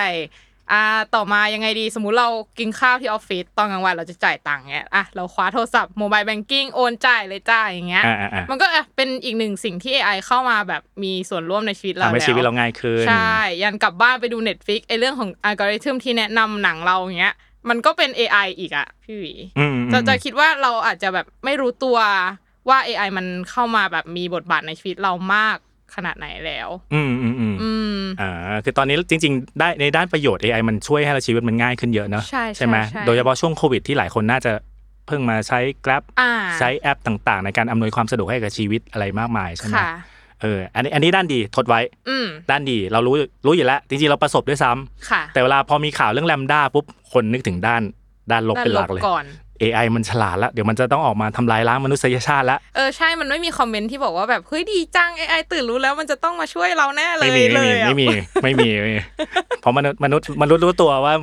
[0.72, 0.82] อ่า
[1.14, 17.34] ต่อมายังไงดีสมมุติเรากินข้าวที่ออฟฟิศตอนกลางวันเราจะจ่ายตังค์เงี้ยอะเราคว้าโทรศัพท์ mobile banking โอนจ่ายเลยจ้าอย่างเงี้ยอ่าอ่าอ่ามันก็อะเป็นอีกหนึ่งสิ่งที่ AI เข้ามาแบบมีส่วนร่วมในชีวิตเราทำให้แล้วชีวิตเราง่ายขึ้นใช่ยันกลับบ้านไปดู Netflix ไอเรื่องของอัลกอริทึมที่แนะนำหนังเราอย่างเงี้ย
[17.68, 21.98] มันก็เป็น AI อีกอะพี่หวีอืมอืมจะจะคิดว่าเราอาจจะแบบไม่รู้ตัว
[22.68, 25.56] ว่า AI มันเข้ามาแบบมีบทบาทในชีวิตเรามาก
[25.96, 28.30] ขนาดไหนแล้วอืมอืมอืมอืมอ่า
[28.64, 34.52] คือตอนนี้จริง ๆ ได้ในด้านประโยชน์ AI มันช่วยให้เราชีวิตมันง่ายขึ้นเยอะเนอะใช่ใช่ไหมใช่โดยเฉพาะช่วงโควิดที่หลายคนน่าจะ
[35.06, 39.90] เพิ่งมาใช้ Grab อ่าใช้แอปต่าง ๆ ในการอำนวยความสะดวกให้กับชีวิตอะไรมากมายใช่ไหมค่ะ
[40.42, 43.14] เอออันนี้อันนี้ด้านดีทดไว้อืมด้านดีเรารู้
[43.46, 47.82] รู้อยู่แล้วจริงๆเราประสบด้วยซ้ำค่ะแต่เวลาพอมีข่าวเรื่องแลมด้าปุ๊บคนนึกถึงด้าน
[48.32, 49.24] ด้านลบเป็นหลักเลยก่อน
[49.62, 58.08] AI มันฉลาดแล้วเดี๋ยวมันจะต้องออกมาทำลายล้างมนุษยชาติแล้วเออใช่มันไม่มีคอมเมนต์ที่บอกว่าแบบเฮ้ยดีจัง AI ตื่นรู้แล้วมันจะต้องมาช่วยเราแน่เลยไม่มีเลไม่มียอะไม่มี
[58.42, 59.00] ไม่มีไม่มี
[59.60, 61.14] เพราะมนุษย์มนุษย์มนุษย์รู้ตัวว่า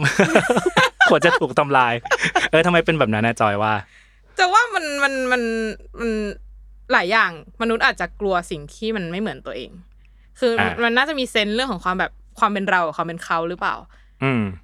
[1.09, 1.93] ควรจะถูกทำลาย
[2.49, 3.73] เออทำไมเป็นแบบนั้นนะจอยว่า
[4.37, 5.41] จะว่ามันมันมัน
[5.99, 6.11] มัน
[6.91, 9.71] หลายอย่างมนุษย์อาจจะกลัวสิ่งที่มันไม่เหมือนตัวเอง
[10.39, 14.02] คืออามัมันน่าจะมีเซนส์เรื่องของความแบบความเป็นเรากับความเป็นเขาหรือเปล่าอืม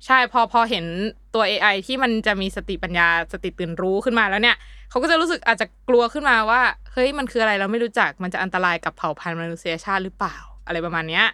[0.06, 0.86] ใช่พอพอเห็น
[1.34, 4.58] ตัว AI ที่มันจะมีสติปัญญาสติตื่นรู้ขึ้นมาแล้วเนี่ย
[4.90, 6.62] เขาก็จะรู้สึกอาจจะกลัวขึ้นมาว่า
[6.94, 11.26] เฮ้ยมันคืออะไรเราไม่รู้จักมันจะอันตรายกับเผ่าพันธุ์มนุษยชาติหรือเปล่า อะไรประมาณเนี้ย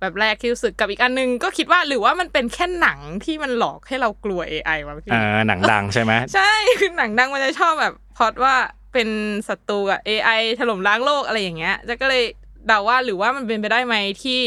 [0.00, 8.54] แบบแรกที่รู้สึกกับอีกอันหนึงก็คิดว่าหรือว่ามันเป็นแค่หนังที่มันหลอกให้เรากลัว AI วะพี่อ่าหนังดังใช่ไหมใช่คือหนังดังมันจะชอบแบบพล็อดว่า
[8.92, 9.08] เป็น
[9.48, 12.24] ศัตรูกับ AI ถล่มล้างโลกอะไรอย่างเงี้ยจะก็เลย
[12.66, 14.40] เดาว่าหรือว่ามันเป็นไปได้ไหมที่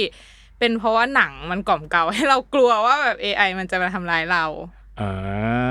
[0.60, 4.46] เป็นเพราะว่าหนังมันกล่อมเกลาให้เรากลัวว่าแบบ AI มันจะมาทำร้ายเรา
[5.02, 5.12] อ่า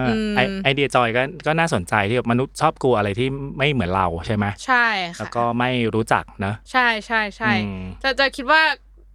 [0.08, 8.62] อืมไอไอเดียจอยก็ก็น่าสนใจที่แบบมนุษย์ชอบกลัวอะไรที่ไม่เหมือนเราใช่ไหมใช่ค่ะแล้วก็ไม่รู้จักนะ ใช่ใช่ใช่อืมจะจะคิดว่า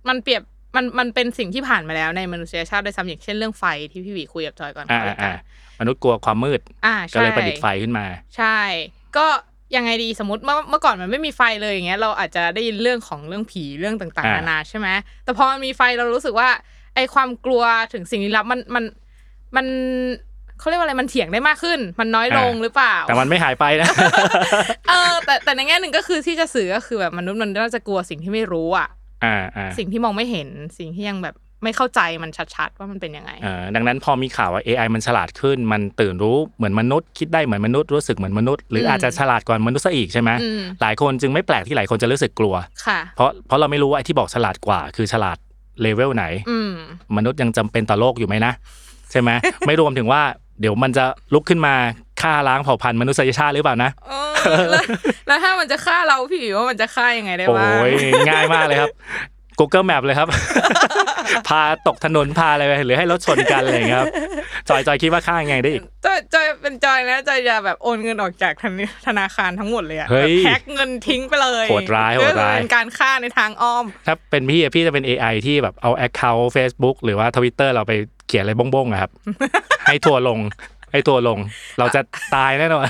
[0.10, 0.42] มันเปรียบ
[0.76, 5.38] มันมันเป็นสิ่งที่ผ่านมาแล้วในมนุษยชาติด้วยซ้ำอย่างเช่นเรื่องไฟที่พี่หวีคุยกับจอยก่อนอ่าเข้ารายอ่าการ
[5.80, 8.06] มนุษย์กลัวความมืด อ่าก็ใช่เลยประดิษฐ์ไฟขึ้นมา
[8.38, 8.60] ใช่
[9.18, 9.28] ก็
[9.76, 14.88] ยังไงดีสมมติเมื่อเมื่อก่อนมันไม่มีไฟเลยอย่างเงี้ยเราอาจจะได้ยินเรื่องของเรื่องผีเรื่องต่างๆอ่านานาใช่ไหม
[15.24, 16.50] แต่พอมันมีไฟเรารู้สึกว่า
[16.96, 18.84] ไอความกลัวถึงสิ่งลี้ลับมันมัน
[19.56, 19.66] มัน
[20.60, 23.90] เขาเรียกว่าอะไรมันเถียงได้มากขึ้น มันน้อยลงหรือเปล่า แต่มันไม่หายไปนะ
[24.90, 28.88] เออแต่แต่ในแง่หนึ่งก็คือที่จะสื่อก็คือแบบมนุษย์มันน่าจะกลัวสิ่งที่ไม่รู้อะ
[29.26, 45.38] อ่าอ่าสิ่งที่มองไม่เห็นสิ่งที่ยังแบบ ไม่เข้าใจมันชัดๆว่ามันเป็นยังไงอ่าดังนั้นพอมีข่าวว่า AI มันฉลาดขึ้น มันตื่นรู้เหมือนมนุษย์ คิดได้เหมือนมนุษย์รู้สึกเหมือนมนุษย์หรือมอาจจะฉลาดกว่ามนุษย์ซะอีกใช่ไหมอืมหลายคนจึงไม่แปลกที่หลายคนจะรู้สึกกลัวค่ะเพราะเพราะเราไม่รู้ว่าไอ้ที่บอกฉลาดกว่า คือฉลาด
[45.82, 46.74] เลเวลไหนอืม
[47.18, 48.54] มนุษย์ยังจำเป็นต่อโลกอยู่ไหมนะ
[49.12, 49.30] ใช่ไหม
[49.68, 50.22] ไม่รวมถึงว่า
[50.62, 51.74] เดี๋ยวมันจะลุกขึ้นมา
[52.22, 54.14] ฆ่าล้างเผ่าพันธุ์มนุษยชาติหรือเปล่านะเอ
[54.62, 54.84] อแล้ว
[55.28, 57.92] แล้วถ้ามันจะฆ่าเราพี่หมีว่ามันจะฆ่ายังไงได้โอ้บ้างย
[58.30, 58.92] ง่ายมากเลยครับ
[59.60, 60.28] Google Map เลยครับ
[61.50, 64.08] พาตกถนนพาอะไรไปหรือให้รถชนกันอะไรอย่างเงี้ยครับ
[64.70, 77.94] จอยจอยคิดว่าฆ่ายังไงได้อีก จอยจอยเป็นจอยนะจอยจะแบบโอนเงินออกจากธนาธนาคารทั้งหมดเลยอะเฮ้ยแบบแพ็กเงินทิ้งไปเลยโหดร้ายโหดร้ายเพื่อเป็นการฆ่าในทางอ้อม ถ้าเป็นพี่อะพี่จะเป็น AI ที่แบบเอา Account Facebook หรือว่า Twitter เราไป
[78.28, 79.12] เขียนอะไรบ้งๆอะครับ
[79.88, 80.40] ให้ทัวร์ลง
[80.92, 81.40] ให้ทัวร์ลง
[81.80, 82.02] เราจะ
[82.36, 82.86] ตายแน่นอน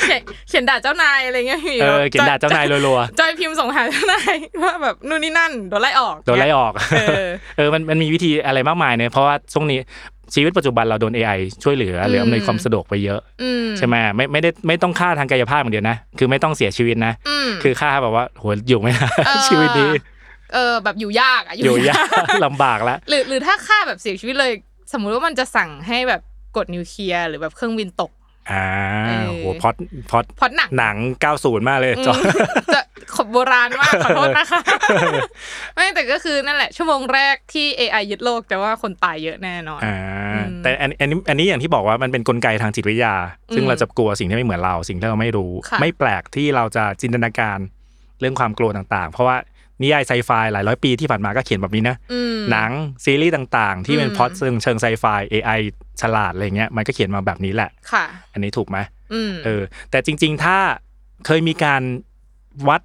[0.00, 9.80] เขียนเขียนด่าเจ้านายอะไรเงี้ยพี่เออเขียนด่าเจ้านายรัวจอยพิมพ์ส่งหาเจ้านายว่าแบบนู่นนี่นั่นโดนไล่ออกๆโดนไล่ออกเออเออมันมันมีวิธีอะไรมากมายเนี่ยเพราะว่าช่วงนี้
[10.34, 19.90] ชีวิตปัจจุบันเราโดน AI ช่วยเหลือหรืออำนวยความสะดวกไปเยอะอืมใช่ไหมไม่ไม่ได้ไม่ต้องฆ่าทางกายภาพอย่างเดียวนะ คือไม่ต้องเสียชีวิตนะอืมคือฆ่าแบบว่าโหอยู่ไม่ได้เออชีวิตนี้
[20.54, 22.06] เออแบบอยู่ยากอะอยู่ยาก
[22.44, 24.52] ลำบากแล้วหรือหรือถ้าฆ่าแบบเสียชีวิตเลย
[24.92, 26.20] สมมุติว่ามันจะสั่งให้แบบ
[26.56, 28.12] กดนิวเคลียร์หรือแบบเครื่องบินตก
[28.50, 28.66] อ่า
[29.06, 29.74] เออโหพอด
[30.10, 30.96] พอดพล็อตหนักหนัง
[31.32, 32.14] 90มากเลยจอ
[32.74, 32.80] จะ
[33.14, 34.60] ขบโบราณมากขอโทษนะคะ
[35.74, 39.96] ไม่แต่ก็คือนั่นแหละ ชั่วโมงแรกที่ AI ยึดโลกแต่ว่าคนตายเยอะแน่นอนอ่า
[40.34, 43.14] อืมแต่อันอันนี้อันนี้อย่างที่บอกว่ามันเป็นกลไกทางจิตวิทยา
[43.54, 47.58] ซึ่งอืมเราจะกลัวสิ่งที่ไม่เหมือนเรา สิ่งที่เราไม่รู้ค่ะไม่แปลกที่เราจะจินตนาการ
[48.20, 49.36] เรื่องความกลัวต่างๆ เพราะว่า
[49.82, 52.70] นิยายไซไฟหลายร้อยปีที่ผ่านมาก็เขียนแบบนี้นะอืมหนัง
[53.04, 55.60] ซีรีส์ต่างๆ ที่เป็นอืมพล็อตเชิงเชิงไซไฟ AI
[56.00, 58.78] ฉลาดอะไรเงี้ยมันก็เขียนมาแบบนี้แหละค่ะ อันนี้ถูกไหม
[59.12, 60.58] อืมเออ แต่จริง ๆ ถ้า
[61.26, 61.82] เคยมีการ
[62.68, 62.82] วัด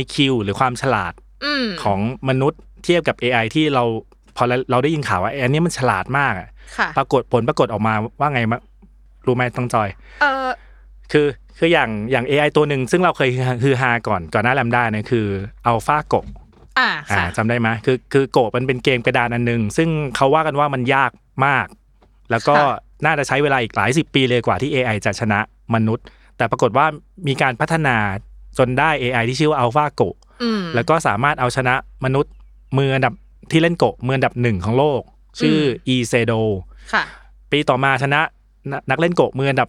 [0.00, 1.12] IQ หรือความฉลาด
[1.44, 3.84] อืมของมนุษย์เทียบกับ AI ที่เรา
[4.36, 6.48] พอเราเราได้ยินข่าวว่าอันนี้มันฉลาดมากอะ
[6.78, 8.58] ค่ะปรากฏผลปรากฏออกมาว่าไงมา
[9.26, 9.88] รู้ไหมต้องจอย
[10.22, 10.48] เออ
[11.12, 11.26] คือ
[11.64, 13.30] คืออย่างอย่าง AI ตัวหนึ่งซึ่งเราเคย
[13.64, 15.26] คือฮาก่อนก่อนหน้าแลมด้าเนี่ยคือ
[15.66, 16.14] อัลฟาโก
[16.78, 21.10] อ่าอ่าค่ะจำได้ไหมคือคือโกมันเป็นเกมกระดานอันหนึ่งซึ่งเขาว่ากันว่ามันยาก
[21.46, 21.66] มาก
[22.30, 22.54] แล้วก็
[23.04, 25.40] น่าจะใช้เวลาอีกหลายสิบปีเลยกว่าที่ AI จะชนะ
[25.74, 26.04] มนุษย์
[26.36, 26.86] แต่ปรากฏว่า
[27.28, 27.96] มีการพัฒนา
[28.58, 30.02] จนได้ AI ที่ชื่อว่าอัลฟาโก
[30.42, 32.32] อืมแล้วก็สามารถเอาชนะมนุษย์
[32.78, 33.14] มืออันดับ
[33.50, 35.00] ที่เล่นโกะมืออันดับหนึ่งของโลก
[35.40, 36.32] ชื่ออีเซโด
[36.92, 37.04] ค่ะ
[37.50, 38.20] ปีต่อมาชนะ
[38.70, 39.68] นนักเล่นโกะมืออันดับ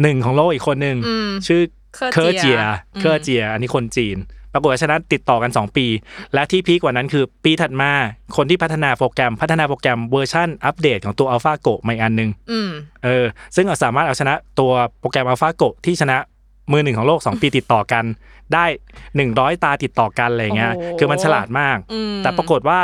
[0.00, 1.62] หนึ่งของโลกอีกคนหนึ่งอืมชื่อ
[1.94, 2.62] เคออร์ร์เจีเจีย
[2.94, 4.16] อืมเคอร์เจีย อันนี้คนจีน
[4.52, 5.86] ปรากฏว่าชนะติดต่อกัน 2 ปี
[6.34, 7.90] และที่พีคกว่านั้นคือปีถัดมา
[8.36, 12.70] คนที่พัฒนาโปรแกรมพัฒนาโปรแกรมเวอร์ชันอัปเดตของตัว Alpha Go มาอีกอันหนึงอืม
[13.04, 13.24] เออ
[13.56, 16.16] ซึ่งเอาสามารถเอาชนะตัวโปรแกรม Alpha Go ที่ชนะ
[16.72, 18.04] มือหนึ่งของโลก 2 ปีติดต่อกัน
[18.54, 18.64] ได้
[19.14, 22.80] 100 ตาติดต่อกันอะไรอย่างเงี้ยโอ้โหคือมันฉลาดมากอืมแต่ปรากฏว่า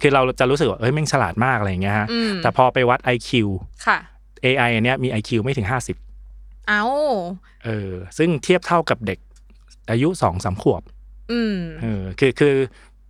[0.00, 3.30] คือเราจะรู้สึกว่าเอ้ยแม่งฉลาดมากอะไรอย่างเงี้ยฮะอืมแต่พอไปวัด IQ
[3.86, 3.98] ค่ะ
[4.44, 6.09] AI อันเนี้ยมี IQ ไม่ถึง 50
[6.70, 6.84] เอา
[7.64, 9.18] เออ ซึ่งเทียบเท่ากับเด็ก
[9.90, 10.82] อายุสองสามขวบ
[11.32, 12.54] อืมเออคือคือ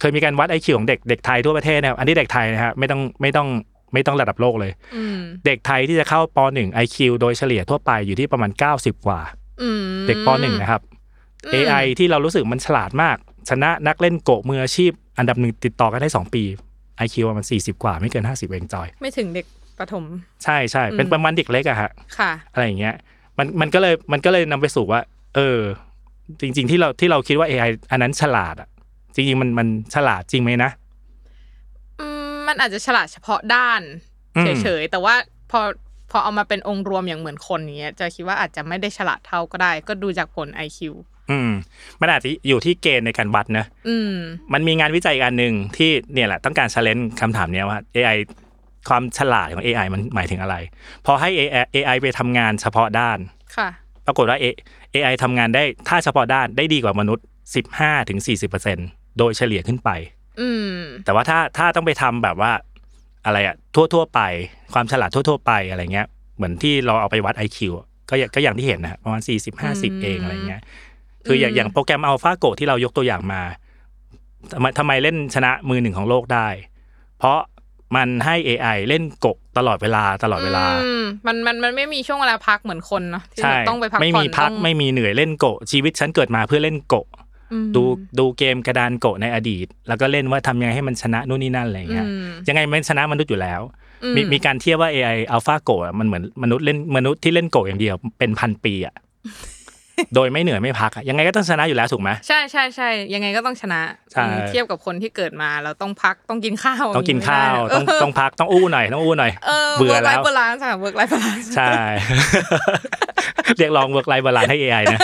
[0.00, 3.48] เคยมีการวัด IQ ของเด็กเด็กไทยทั่วประเทศนะครับอันนี้เด็กไทยนะฮะไม่ต้องไม่ต้อง
[3.92, 9.20] ไม่ต้องระดับโลกเลยอืมเด็กไทยที่จะเข้าป .1 IQ โดยเฉลี่ยทั่วไปอยู่ที่ประมาณ 90 กว่า
[9.62, 10.82] อืมเด็กป .1 นะครับ
[11.46, 13.16] อืม AI ที่เรารู้สึกมันฉลาดมาก
[13.50, 16.42] ชนะนักเล่นโกะมืออาชีพ อันดับหนึ่งติดต่อกันได้ 2 ปี
[17.04, 19.46] IQ ประมาณ40 กว่า ไม่เกิน 50 เองจอย ไม่ถึงเด็ก
[19.78, 20.04] ประถม
[20.44, 22.94] ใช่ใช่เป็นอืมประมาณเด็กเล็กอะฮะค่ะ อะไรอย่างเงี้ย
[23.40, 25.00] มันมันก็เลยมันก็เลยนำไปสู่ว่า
[25.34, 25.60] เออ
[26.40, 28.68] จริง ๆ ที่เราที่เราคิดว่า AI อันนั้นฉลาดอะ
[29.14, 30.70] จริง ๆ มันมันฉลาดจริงไหมนะ
[32.00, 33.80] อืมมมันอาจจะฉลาดเฉพาะด้าน
[34.36, 35.14] อืมเฉยๆแต่ว่า
[35.50, 35.60] พอ
[36.10, 40.78] พอเอามาเป็นองค์รวมอย่างเหมือนคนอย่างเงี้ย จะคิดว่าอาจจะไม่ได้ฉลาดเท่าก็ได้ ก็ดูจากผล IQ
[41.30, 41.50] อืม
[42.00, 44.14] มันอาจจะอยู่ที่เกณฑ์ในการวัดนะอืม
[44.52, 48.18] มันมีงานวิจัยอีกอันหนึ่งที่เนี่ยแหละต้องการ challenge คำถามเนี้ยว่า AI
[48.88, 50.56] ความฉลาดของ AI มันหมายถึงอะไร
[51.06, 53.18] พอให้ AI AI ไปทำงานเฉพาะด้าน
[53.56, 53.68] ค่ะ
[54.06, 54.58] ปรากฏว่า A-
[54.94, 57.24] AI ทำงานได้ถ้าเฉพาะด้านได้ดีกว่ามนุษย์
[57.66, 58.18] 15ถึง
[58.68, 59.90] 40%โดยเฉลี่ยขึ้นไป
[60.40, 62.52] อืม แต่ว่าถ้าถ้าต้องไปทำแบบว่า
[63.26, 64.20] อะไรอะทั่วทั่วๆไป
[64.72, 70.62] ความฉลาดทั่วทั่ว ๆ ไปอะไรเงี้ย เหมือนที่เราเอาไปวัด IQ อะก็อย่างก็อย่างที่เห็นนะประมาณ 40 50 เองอะไรเงี้ย
[71.26, 73.42] คืออย่างอืมอย่างโปรแกรมอัลฟาโกที่เรายกตัวอย่างมา
[74.52, 76.48] ทำไมทำไมเล่นชนะมือหนึ่งของโลกได้
[77.18, 77.38] เพราะ
[77.96, 87.06] มันให้ AI เล่นโกะตลอดเวลาตลอดเวลาอืมมันมันมันไม่มีช่วงเวลาพักเหมือนคนเนาะที่ใช่ต้องไปพักไม่ผ่อนมีพักต้องไม่มีเหนื่อยเล่นโกะชีวิตฉันเกิดมาเพื่อเล่นโกะ
[87.52, 87.82] อืมดู
[88.18, 93.60] ดูเกมกระดานโกะในอดีต แล้วก็เล่นว่าทำยังไงให้มันชนะนู่นนี่นั่นอะไรเงี้ยอืมยังไงมันชนะมนุษย์อยู่แล้ว
[94.04, 98.94] อืมีมีการเทียบว่า AI อัลฟาโกะมันเหมือนมนุษย์เล่นมนุษย์ที่เล่นโกะอย่างเดียวเป็นพันปีอะ
[100.14, 103.80] โดยไม่เหนื่อยไม่พักอะยังไงก็ต้องชนะอยู่แล้วถูกไหมใช่ใช่ใช่ยังไงก็ต้องชนะ
[104.12, 111.72] ใช่อืมเทียบกับคนที่เกิดมาเราต้องพักต้องกินข้าวต้องกินข้าวย่ต้องต้องพักต้องอู้หน่อยต้องอู้หน่อยเออเบื่อเวิร์กไลแล้ว work life balanceค่ะ work life balance ใช่
[113.58, 115.00] เรียกร้อง work life balance ให้ AI นะ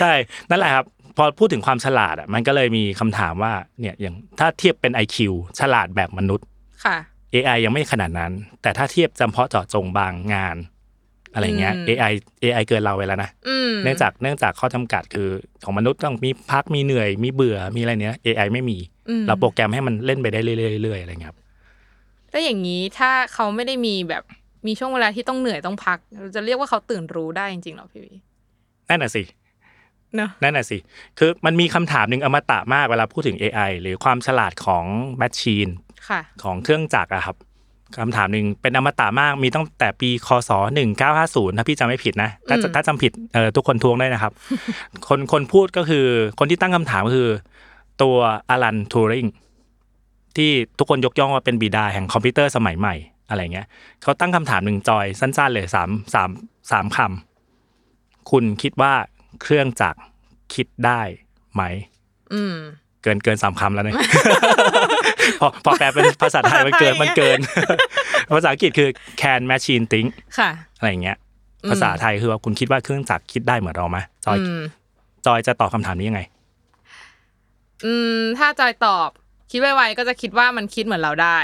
[0.00, 0.12] ใช่
[0.50, 0.84] นั่นแหละครับ
[1.16, 5.16] พอพูดถึงความฉลาดอะมันก็เลยมีคำถามว่าเนี่ยอย่างถ้าเทียบเป็น IQ
[5.58, 6.46] ฉลาดแบบมนุษย์
[6.84, 6.96] ค่ะ
[7.34, 10.56] AI ยังไม่ขนาดนั้น แต่ถ้าเทียบจำเพาะเจาะจงบางงาน
[11.38, 15.28] อะไรเงี้ยอืม AI AI เกินเราไปแล้วนะอืมเนื่องจากเนื่องจากข้อจำกัดคือ
[15.64, 21.38] ของมนุษย์ต้องมีพักมีเหนื่อยมีเบื่อมีอะไรเนี้ย AI ไม่มีอืมเราโปรแกรมให้มันเล่นไปได้เรื่อยๆเรื่อยๆอะไรเงี้ยครับ
[22.30, 24.22] แล้วอย่างนี้ถ้าเขาไม่ได้มีแบบ
[24.66, 28.12] มีช่วงเวลาที่ต้องเหนื่อยต้องพักเราจะเรียกว่าเขาตื่นรู้ได้จริงๆเหรอพี่วี
[28.88, 29.22] นั่นน่ะสิ
[30.16, 30.78] เนอะนั่นน่ะสิ
[31.18, 34.84] คือมันมีคำถามหนึ่งอมตะมากเวลาพูดถึง AI หรือความฉลาดของ
[35.18, 35.68] แมชชีน
[36.08, 37.36] ค่ะของเครื่องจักรอะครับ
[37.96, 40.50] คำถามหนึ่งเป็นอมตะมากมีตั้งแต่ปีคศ
[41.04, 44.32] 1950ถ้าพี่จำไม่ผิดนะ ถ้าอืมถ้าจำผิดเออทุกคนทวงได้นะครับ
[45.08, 46.06] คนคนพูดก็คือ
[46.38, 47.30] คนที่ตั้งคำถามก็คือ
[48.02, 48.16] ตัว
[48.50, 49.26] อลันทูริง
[50.36, 52.94] ที่ทุกคนยกย่องว่าเป็นบิดาแห่งคอมพิวเตอร์สมัยใหม่
[53.28, 53.66] อะไรเงี้ย
[54.02, 56.30] เขาตั้งคำถามหนึ่งจอยสั้น ๆ เลยสามสาม
[56.70, 58.92] สามคำคุณคิดว่า
[59.42, 60.00] เครื่องจักร
[60.54, 61.00] คิดได้
[61.54, 61.62] ไหม
[62.34, 62.56] อืม
[63.02, 63.96] เกินเกินสามคำแล้วเนี่ย
[65.40, 67.38] พอพอแปลเป็นภาษาไทยมันเกินภาษาไทยมันเกิน
[68.36, 68.88] ภาษาอังกฤษคือ
[69.20, 71.16] can machine think ค่ะอะไรอย่างเงี้ย
[71.64, 74.62] อืมภาษาไทยคือว่าคุณคิดว่าเครื่องจักรคิดได้เหมือนเราไหมจอยอืม
[75.26, 76.22] จอยจะตอบคำถามนี้ยังไง
[77.84, 79.08] อืม ถ้าจอยตอบ
[79.50, 81.38] คิดไวๆก็จะคิดว่ามันคิดเหมือนเราได้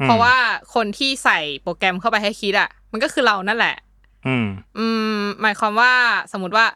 [0.00, 0.36] อืมเพราะว่า
[0.74, 3.76] คนที่ใส่โปรแกรมเข้าไปให้คิดอะ มันก็คือเรานั่นแหละ
[4.26, 4.46] อืม
[4.78, 4.86] อื
[5.18, 5.92] ม หมายความว่า
[6.32, 6.66] สมมติว่า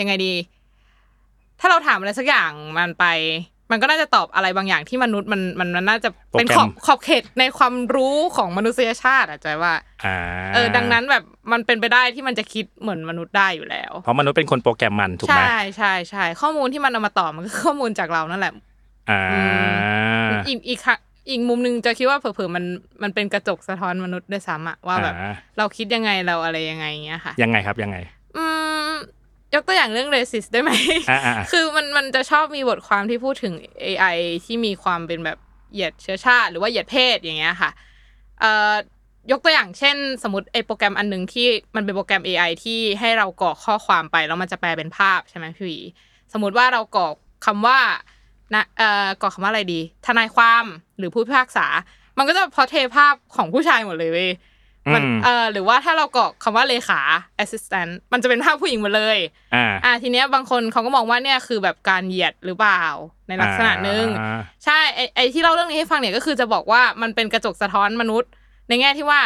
[0.00, 0.34] ยังไงดี
[1.60, 3.04] ถ้าเราถามอะไรสักอย่างมันไป
[3.72, 6.08] มันก็น่าจะตอบอะไรบางอย่างที่มนุษย์มันมันมันน่าจะ
[6.38, 10.16] เป็นขอบโปรแกรมขอบเขตในความรู้ของมนุษยชาติอะจอยว่าอ่า
[10.54, 18.52] เออดังนั้นแบบมันเป็นไปได้ที่มันจะคิดเหมือนมนุษย์ได้อยู่แล้ว เพราะมนุษย์เป็นคนโปรแกรมมันถูกไหมใช่ใช่ใช่ข้อมูลที่มันเอามาตอบมันก็ข้อมูลจากเรานั่นแหละ
[19.10, 19.22] อ่า
[20.48, 20.96] อีกอีกค่ะ
[21.30, 22.64] อีกมุมหนึงจะคิดว่าเผลอๆมัน
[23.02, 28.21] มันเป็นกระจกสะท้อนมนุษย์ด้วยซ้ำอะว่าแบบอ่าเราคิดยังไงเราอะไรยังไงอย่างเงี้ยค่ะ ยังไงครับยังไงอืม
[29.54, 30.70] ยกตัวอย่างเรื่อง racist ได้ไหม
[31.10, 35.38] อ่าอ่าคือมันมันจะชอบมีบทความที่พูดถึง AI ที่มีความเป็นแบบ
[35.72, 37.70] เหยียดเชื้อชาติ หรือว่าเหยียดเพศอย่างเงี้ยค่ะ
[38.40, 38.74] เอ่อ
[39.30, 45.78] ยกตัวอย่างเช่น สมมติไอโปรแกรมอันหนึ่งที่มันเป็นโปรแกรม AI ที่ให้เรากรอกข้อความไปแล้วมันจะแปลเป็นภาพใช่ไหมพี่หวี
[46.32, 47.14] สมมติว่าเรากรอก
[47.46, 47.78] คำว่า
[48.54, 50.64] นะเอ่อกรอกคำว่าอะไรดี ทนายความ
[50.98, 51.66] หรือผู้พิพากษา
[52.18, 54.30] มันก็จะพอเทภาพของผู้ชายหมดเลยเว้ย
[54.94, 57.00] มันอืมเออหรือว่าถ้าเรากรอกคำว่าเลขา
[57.42, 59.18] assistant มันจะเป็นภาพผู้หญิงหมดเลย
[59.54, 62.82] อ่าอะทีเนี้ยบางคนเขาก็มองว่าเนี่ยคือแบบการเหยียดหรือเปล่า
[63.28, 68.30] ในลักษณะหนึ่งอ่าใช่ไอไอที่เล่าเรื่องนี้ให้ฟังเนี่ยก็คือจะบอกว่ามันเป็นกระจกสะท้อนมนุษย์
[68.68, 69.20] ในแง่ที่ว่า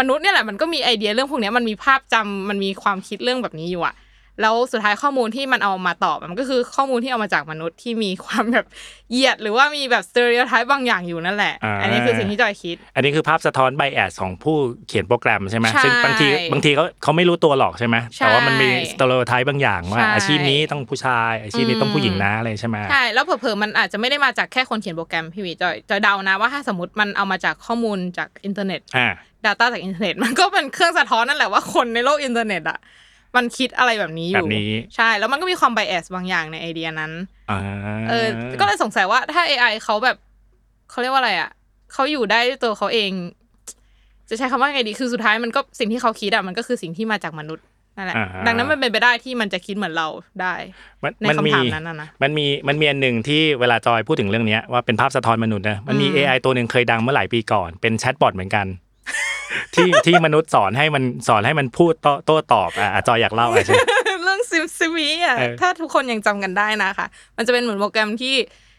[0.00, 3.94] มนุษย์เนี่ยแหละมันก็มีไอเดียเรื่องพวกเนี้ยมันมีภาพจำมันมีความคิดเรื่องแบบนี้อยู่อะ
[4.42, 8.66] แล้วสุดท้ายข้อมูลที่มันเอามาตอบมันก็คือข้อมูลที่เอามาจากมนุษย์ที่มีความแบบ
[9.10, 29.08] เหยียด หรือว่ามีแบบสเตอริโอไทป์บางอย่างอยู่นั่นแหละอ่าอันนี้คือสิ่งที่จอยคิด อันนี้คือภาพสะท้อน bias ของผู้เขียนโปรแกรมใช่ไหมใช่ซึ่งบางทีบางทีเขาเขาไม่รู้ตัวหรอกใช่ไหมใช่แต่ว่ามันมี stereotype บางอย่างว่าใช่อาชีพนี้ต้องผู้ชาย อาชีพนี้ต้องผู้หญิงนะอะไรใช่ไหมใช่แล้วเผลอๆมันอาจจะไม่ได้มาจากแค่คนเขียนโปรแกรมพี่หวีจอยจอยเดานะว่าถ้าสมมติมันเอามาจากข้อมูลจากอินเทอร์เน็ตอ่า
[29.44, 32.78] Data จากอินเทอร์เน็ตมันก็เป็นเครื่องสะท้อนนั่นแหละว่าคนในโลกอินเทอร์เน็ตอะ
[33.36, 37.12] มันคิดอะไรแบบนี้อยู่แบบนี้ใช่แล้วมันก็มีความ bias บางอย่างในไอเดียนั้น
[37.50, 37.60] อ่า
[38.08, 38.26] เออ
[38.60, 40.16] ก็เลยสงสัยว่าถ้า AI เขาแบบ
[40.90, 41.50] เขาเรียกว่าอะไรอะ
[41.92, 43.12] เขาอยู่ได้ด้วยตัวเขาเอง
[44.28, 47.64] จะใช้คำว่าไงดีคือสุดท้ายมันก็สิ่งที่เขาคิดอะมันก็คือสิ่งที่มาจากมนุษย์
[47.96, 50.08] นั่นแหละอ่าดังนั้นมันเป็นไปได้ที่มันจะคิดเหมือนเรา
[50.42, 50.54] ได้
[51.02, 58.66] มันในมันคำมีถามนั้นน่ะนะมันมีมันมีอันหนึ่งที่เวลาจอยพูดถึงเรื่องเนี้ยว่าเป็นภาพสะท้อนมนุษย์นะมันมีอืม AI ตัวหนึ่งเคยดังเมื่อหลายปีก่อนเป็นแชทบอทเหมือนกัน
[59.74, 63.82] ที่ที่มนุษย์สอนให้มันสอนให้มันพูดโต้โต้ตอบอะอะจอยอยากเล่าอะไรใช่ไหม
[64.22, 68.34] เรื่องซิมซิมีอะเออถ้าทุกคนยังจำกันได้นะคะ มันจะเป็นเหมือนโปรแกรมที่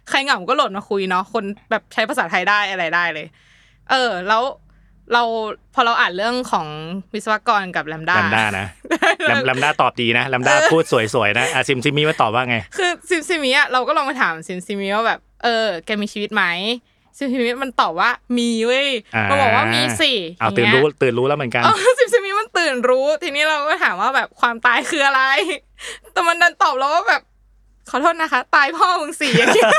[0.10, 3.28] ใครเหงาก็โหลดมาคุยเนาะคนแบบใช้ภาษาไทยได้อะไรได้เลย
[3.92, 4.44] เออ แล้ว
[5.14, 5.24] เรา
[5.74, 6.68] พอเราอ่านเรื่องของ
[7.14, 8.68] วิศวกรกับแลมด้าลัมด้านะ
[9.30, 16.44] ลัมลัมด้าตอบดีนะลัมด้าพูดสวยๆนะอาซิมซิมีมาตอบว่าไง คือซิมซิมีอะเราก็ลองไปถามซิมซิมีว่าแบบเออแกมีชีวิตไหม
[17.20, 25.22] ซิมซิมีมันตอบว่ามีเว้ยอ่ามัมันบอกว่ามีสิเอาตื่นรู้ตื่นรู้แล้วเหมือนกันเออ SimSimi มันตื่นรู้ ทีนี้เราก็ถามว่าแบบความตายคืออะไร
[26.12, 27.22] แต่มันดันตอบเราว่าแบบ
[27.92, 29.70] ขอโทษนะคะ ตายพ่อมึงสิอย่างเงี้ย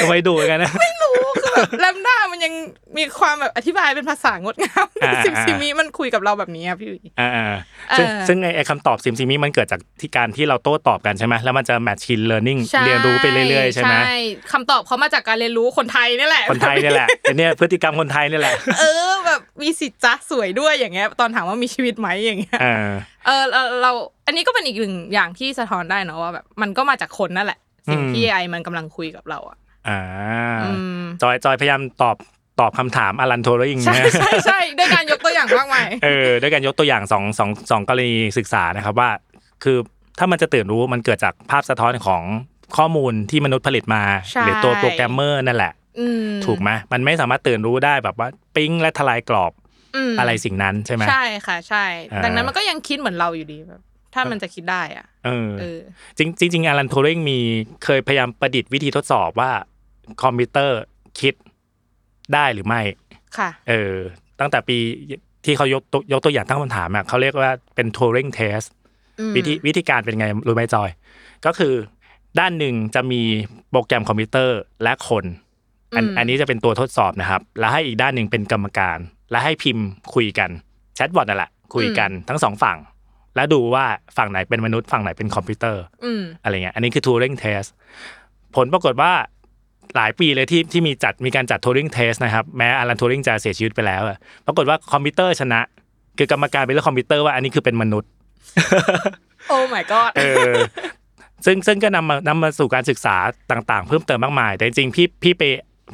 [0.00, 0.72] ทำไมดุจังนะ
[1.02, 2.52] รู้คือแบบ LaMDA มันยัง
[2.96, 13.94] มีความแบบอธิบายเป็นภาษางดงามอ่า SimSimi มันคุยกับเราแบบนี้อะพี่อุ๋ยอ่าๆซึ่งเออซึ่งไอ้ไอ้คำตอบ SimSimi มันเกิดจากที่การที่เราโต้ตอบกันใช่ไหมแล้วมันจะ machine learning ใช่เรียนรู้ไปเรื่อยๆใช่ไหม
[14.52, 22.90] คำตอบเขามาจากการเรียนรู้คนไทยนี่แหละ คนไทยเนี่ยแหละไอ้เนี่ยพฤติกรรมคนไทยเนี่ยแหละ เออแบบมีสิทธิ์จ้าสวยด้วยอย่างเงี้ย ตอนถามว่ามีชีวิตไหมอย่างเงี้ยอ่า
[23.26, 23.92] เออเราเรา
[24.26, 27.58] อันนี้ก็เป็นอีกหนึ่งอย่างที่สะท้อนได้เนอะว่าแบบมันก็มาจากคนนั่นแหละ
[27.92, 29.56] สิ่งอืมที่ไอมันกำลังคุยกับเราอะ
[29.88, 30.00] อ่า
[30.62, 32.16] อืมจอยจอยพยายามตอบ
[32.60, 39.10] ตอบคำถามอลันโทริงใช่นะใช่ใช่ด้วยการยกตัวอย่างมากมายเออด้วยการยกตัวอย่างสองสองสองกรณีศึกษานะครับว่า
[39.64, 39.78] คือ
[40.18, 42.22] ถ้ามันจะตื่นรู้มันเกิดจากภาพสะท้อนของ
[42.76, 49.54] ข้อมูลที่มนุษย์ผลิตมาใช่หรือตัวโปรแกรมเมอร์นั่นแหละอืมถูกไหมมันไม่สามารถตื่นรู้ได้แบบว่า ปิ๊งและทลายกรอบม
[50.18, 53.82] อะไรสิ่งนั้นใช่ไหมใช่ค่ะ ใช่อ่าดังนั้นมันก็ยังคิดเหมือนเราอยู่ดีแบบ
[54.14, 55.78] ถ้ามันจะคิดได้อะเออเออ
[56.18, 57.38] จริงจริงๆอลันโทริงมี
[57.84, 59.50] เคยพยายามประดิษฐ์วิธีทดสอบว่า
[60.22, 60.80] คอมพิวเตอร์
[61.20, 61.34] คิด
[62.34, 62.80] ได้หรือไม่
[63.38, 63.94] ค่ะเออ
[64.40, 64.78] ตั้งแต่ปี
[65.44, 68.68] ที่เขายกตัวยกตัวอย่างตั้งคำถามอะเขาเรียกว่าเป็น Turing test
[69.20, 70.90] อืมวิธีวิธีการเป็นไงรู้ไหมจอย
[71.46, 71.74] ก็คือ
[72.38, 73.22] ด้านหนึ่งจะมี
[73.70, 75.24] โปรแกรมคอมพิวเตอร์และคน
[75.96, 78.98] อันอืมอันนี้จะเป็นตัวทดสอบนะครับ แล้วให้อีกด้านหนึ่งเป็นกรรมการ
[79.30, 80.50] และให้พิมพ์คุยกัน
[80.96, 82.78] chatbot นั่นแหละคุยกันทั้งสองฝั่ง
[83.36, 83.84] แล้วดูว่า
[84.16, 87.68] ฝั่งไหนเป็นมนุษย์ฝั่งไหนเป็นคอมพิวเตอร์อืมอะไรเงี้ย อันนี้คือ Turing test
[88.56, 89.12] ผลปรากฏว่า
[89.96, 95.60] หลายปีเลยที่ที่มีจัดมีการจัด Turing test นะครับ แม้ Alan Turing จะเสียชีวิตไปแล้วอะปรากฏว่าคอมพิวเตอร์ชนะ
[96.18, 98.10] คือกรรมการเป็นเรื่องคอมพิวเตอร์ว่าอันนี้คือเป็นมนุษย์
[99.48, 100.54] oh my god เออ
[101.46, 103.16] ซึ่งซึ่งก็นำมานำมาสู่การศึกษา
[103.50, 105.42] ต่างๆ เพิ่มเติมมากมาย แต่จริงๆพี่พี่ไป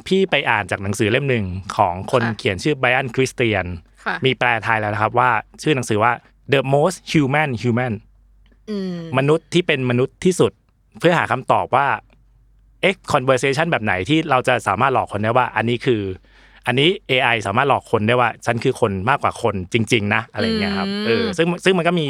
[0.07, 1.45] พี่ไปอ่านจากหนังสือเล่มหนึ่ง
[1.77, 3.65] ของคนค่ะเขียนชื่อ Brian Christian
[4.05, 5.29] ค่ะมีแปลไทยแล้วนะครับว่า
[5.63, 6.11] ชื่อหนังสือว่า
[6.53, 7.93] The Most Human Human
[8.69, 10.51] อืมมนุษย์ที่เป็นมนุษย์ที่สุด
[10.99, 11.87] เพื่อหาคำตอบว่า
[12.81, 16.01] เอ๊ะ conversation แบบไหนที่เราจะสามารถหลอกคนได้ว่า อันนี้คือ
[16.67, 22.07] อันนี้ AI สามารถหลอกคนได้ว่า ฉันคือคนมากกว่าคนจริง ๆ นะ อะไรอย่างเงี้ยครับเออซึ่งซึ่งมันก็มี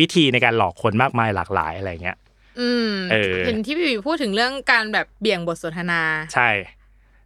[0.00, 2.16] วิธีในการหลอกคนมากมายหลากหลายอะไรอย่างเงี้ย
[2.60, 6.02] อืมเออเห็นที่พี่หวีพูดถึงเรื่องการแบบเบี่ยงบทสนทนา
[6.34, 6.48] ใช่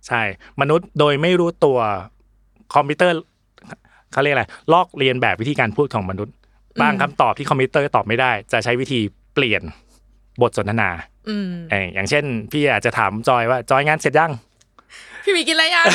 [0.08, 0.22] ใช่
[0.60, 1.78] มนุษย์โดยไม่รู้ตัว
[2.74, 3.14] คอมพิวเตอร์
[4.12, 6.34] เขาเรียกอะไรลอกเลียนแบบวิธีการพูดของมนุษย์
[6.80, 9.00] บางคำตอบที่คอมพิวเตอร์ตอบไม่ได้ จะใช้วิธี
[9.34, 9.62] เปลี่ยน
[10.42, 10.90] บทสนทนา
[11.28, 14.32] อืมเอออย่างเช่น พี่อาจจะถามจอยว่าจอยงานเสร็จยัง
[15.24, 15.86] พี่วิวกินอะไรยัง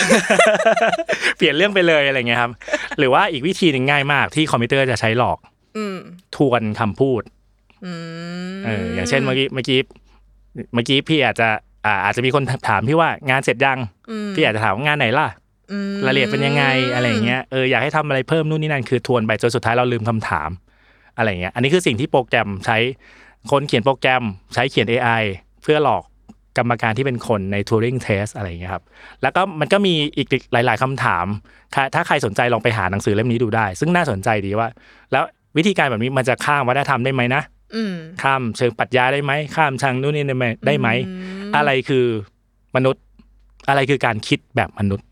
[1.37, 2.51] เปลี่ยนเรื่องไปเลยอะไรเงี้ยครับ
[2.97, 5.37] หรือว่าอีกวิธีหนึ่งง่ายมากที่คอมพิวเตอร์จะใช้หลอก
[5.77, 5.97] อืม
[6.35, 7.21] ทวนคำพูด
[7.85, 7.93] อื
[8.55, 9.79] มเอออย่างเช่นเมื่อกี้เมื่อกี้
[10.73, 11.49] เมื่อกี้พี่อาจจะ
[11.85, 13.77] อ่าอาจจะมีคนถามพี่ว่างานเสร็จยัง
[14.27, 15.27] มพี่อาจจะถามว่างานไหนล่ะ
[15.71, 16.63] อืมรายละเอียดเป็นยังไง
[16.93, 20.49] อะไรเงี้ยเอออยากให้ทำอะไรเพิ่มนู่นนี่นั่นคือทวนไปจนสุดท้ายเราลืมคำถาม
[21.17, 22.77] อะไรเงี้ยอันนี้คือสิ่งที่โปรแกรมใช้
[23.51, 25.23] คนเขียนโปรแกรมใช้เขียน AI
[25.63, 26.03] เพื่อหลอก
[26.57, 28.83] กรรมการที่เป็นคนใน Turing Test อะไรเงี้ยครับ
[29.21, 31.25] แล้วก็มันก็มีอีกหลาย ๆคำถาม
[31.75, 34.67] ค่ะถ้าใครสนใจลองไปหาหนังสือเล่มนี้ดูได้ ซึ่งน่าสนใจดีว่า
[35.11, 35.23] แล้ว
[35.57, 37.58] วิธีการแบบนี้มันจะข้ามวัฒนธรรมได้ไหมนะอืม
[38.23, 41.13] ข้ามเชิงปรัชญาได้ไหมข้ามทางนู่นนี่ได้ไหมได้ไหมอื
[41.49, 42.05] มอะไรคือ
[42.75, 43.03] มนุษย์
[43.69, 45.05] อะไรคือการคิดแบบมนุษย์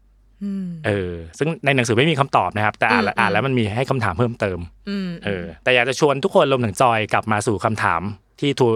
[0.44, 8.02] อืมเออ ซึ่งในหนังสือไม่มีคำตอบนะครับ แต่อ่านแล้วอืมอ่านแล้วมันมีให้คำถามเพิ่มเติมอืมเออ แต่อยากจะชวนทุกคนรวมถึงจอยกลับมาสู่คำถาม
[8.40, 8.68] ที่ทู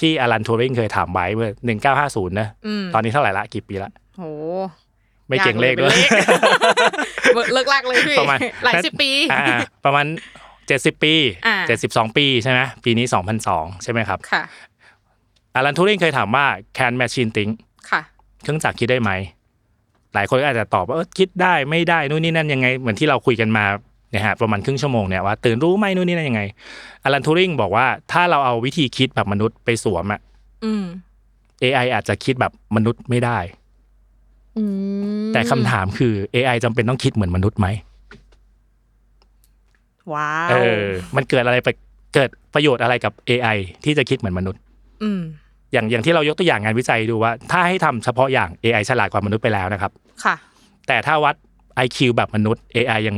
[0.00, 4.24] ที่อลันทูริงเคยถามไว้เมื่อหนึ่งเก้าห้าศูนย์นะอืมตอนนี้เท่าไหร่ละกี่ปีละโห
[5.28, 9.46] ไม่เก่งเลขด้วยากเป็นเลิกลากเลยพี่ประมาณหลายสิบปีอ่า
[9.84, 10.06] ประมาณ
[10.70, 11.14] เจ็ดสิบปี
[11.46, 14.42] อ่าเจ็ดสิบสองปีใช่ไหมปีนี้สองพันสองใช่ไหมครับค่ะ
[15.54, 16.46] อลันทูริงเคยถามว่า
[16.78, 17.52] can machine think
[17.90, 18.00] ค่ะ
[18.42, 19.10] เครื่องจักรคิดได้ไหม
[20.14, 23.64] หลายคนก็อาจจะตอบว่าเออคิดได้ไม่ได้นู่นนี่นั่นยังไง เหมือนที่เราคุยกันมา
[24.10, 26.42] เนี่ยฮะประมาณครึ่งชั่วโมงเนี่ยว่าตื่นรู้ไหมนู่นนี่นั่นยังไง
[27.04, 30.20] อลันทูริงบอกว่าถ้าเราเอาวิธีคิดแบบมนุษย์ไปสวมอะ
[30.64, 30.84] อืม
[31.62, 33.38] AI อาจจะคิดแบบมนุษย์ไม่ได้
[34.58, 34.64] อื
[35.26, 37.66] มแต่คำถามคือ AI จำเป็นต้องคิดเหมือนมนุษย์ไหม
[40.14, 40.86] ว้าวเออ
[41.16, 41.68] มันเกิดอะไรไป
[42.14, 44.60] เกิดประโยชน์อะไรกับ AI ที่จะคิดเหมือนมนุษย์
[45.02, 45.20] อืม
[45.72, 49.92] อย่างอย่างที่เรายกตัวอย่างงานวิจัยดูว่า ถ้าให้ทำเฉพาะอย่าง AI ฉลาดกว่ามนุษย์ไปแล้วนะครับ
[50.24, 50.34] ค่ะ
[50.88, 51.34] แต่ถ้าวัด
[51.86, 53.16] IQ แบบมนุษย์ AI ยัง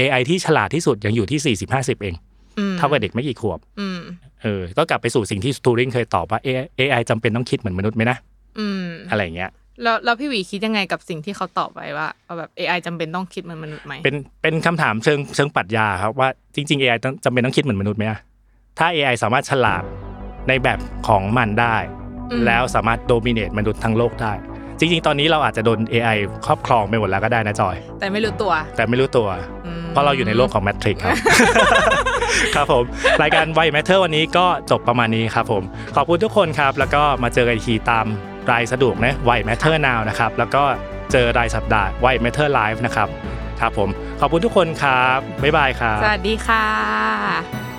[0.00, 2.14] AI ที่ฉลาดที่สุดยังอยู่ที่40 50เอง
[2.58, 4.00] อืมเท่ากับเด็กไม่กี่ขวบอืม
[4.42, 8.16] เออ ก็กลับไปสู่สิ่งที่สตูริงเคยตอบว่า AI AI จำเป็นต้องคิดเหมือนมนุษย์ไหมนะ
[8.58, 9.50] อืมอะไรอย่างเงี้ย
[9.82, 18.18] แล้วแล้วพี่หวีคิดยังไงกับสิ่งที่เขาตอบไปว่าเอาแบบ AI จำเป็นต้องคิดเหมือนมนุษย์ไหมเป็นเป็นคำถามเชิงเชิงปรัชญาครับว่าจริง ๆ AI ต้องจำเป็นต้องคิดเหมือนมนุษย์ไหมอะ
[18.78, 19.82] ถ้า AI สามารถฉลาด
[20.48, 21.76] ในแบบของมันได้
[22.30, 24.32] อืมแล้วสามารถ dominate มนุษย์ทั้งโลกได้
[24.78, 26.16] จริง ๆ ตอนนี้เราอาจจะโดน AI
[26.46, 29.28] ครอบครองไปหมดแล้วก็ได้นะจอย แต่ไม่รู้ตัว แต่ไม่รู้ตัว
[29.66, 31.16] อืมเพราะเราอยู่ในโลกของ Matrix ครับ
[32.54, 32.84] ครับผม
[33.22, 35.62] รายการ Why It Matters วันนี้ก็จบประมาณนี้ครับผม
[35.96, 38.06] ขอบคุณทุกคนครับ แล้วก็มาเจอกันอีกทีตาม
[38.50, 40.62] รายสะดวกนะ Why It Matters Now นะครับแล้วก็
[41.12, 43.08] เจอรายสัปดาห์ Why It Matters Live นะครับ
[43.60, 43.88] ครับผม
[44.20, 47.73] ขอบคุณทุกคนครับบ๊ายบายครับสวัสดีค่ะ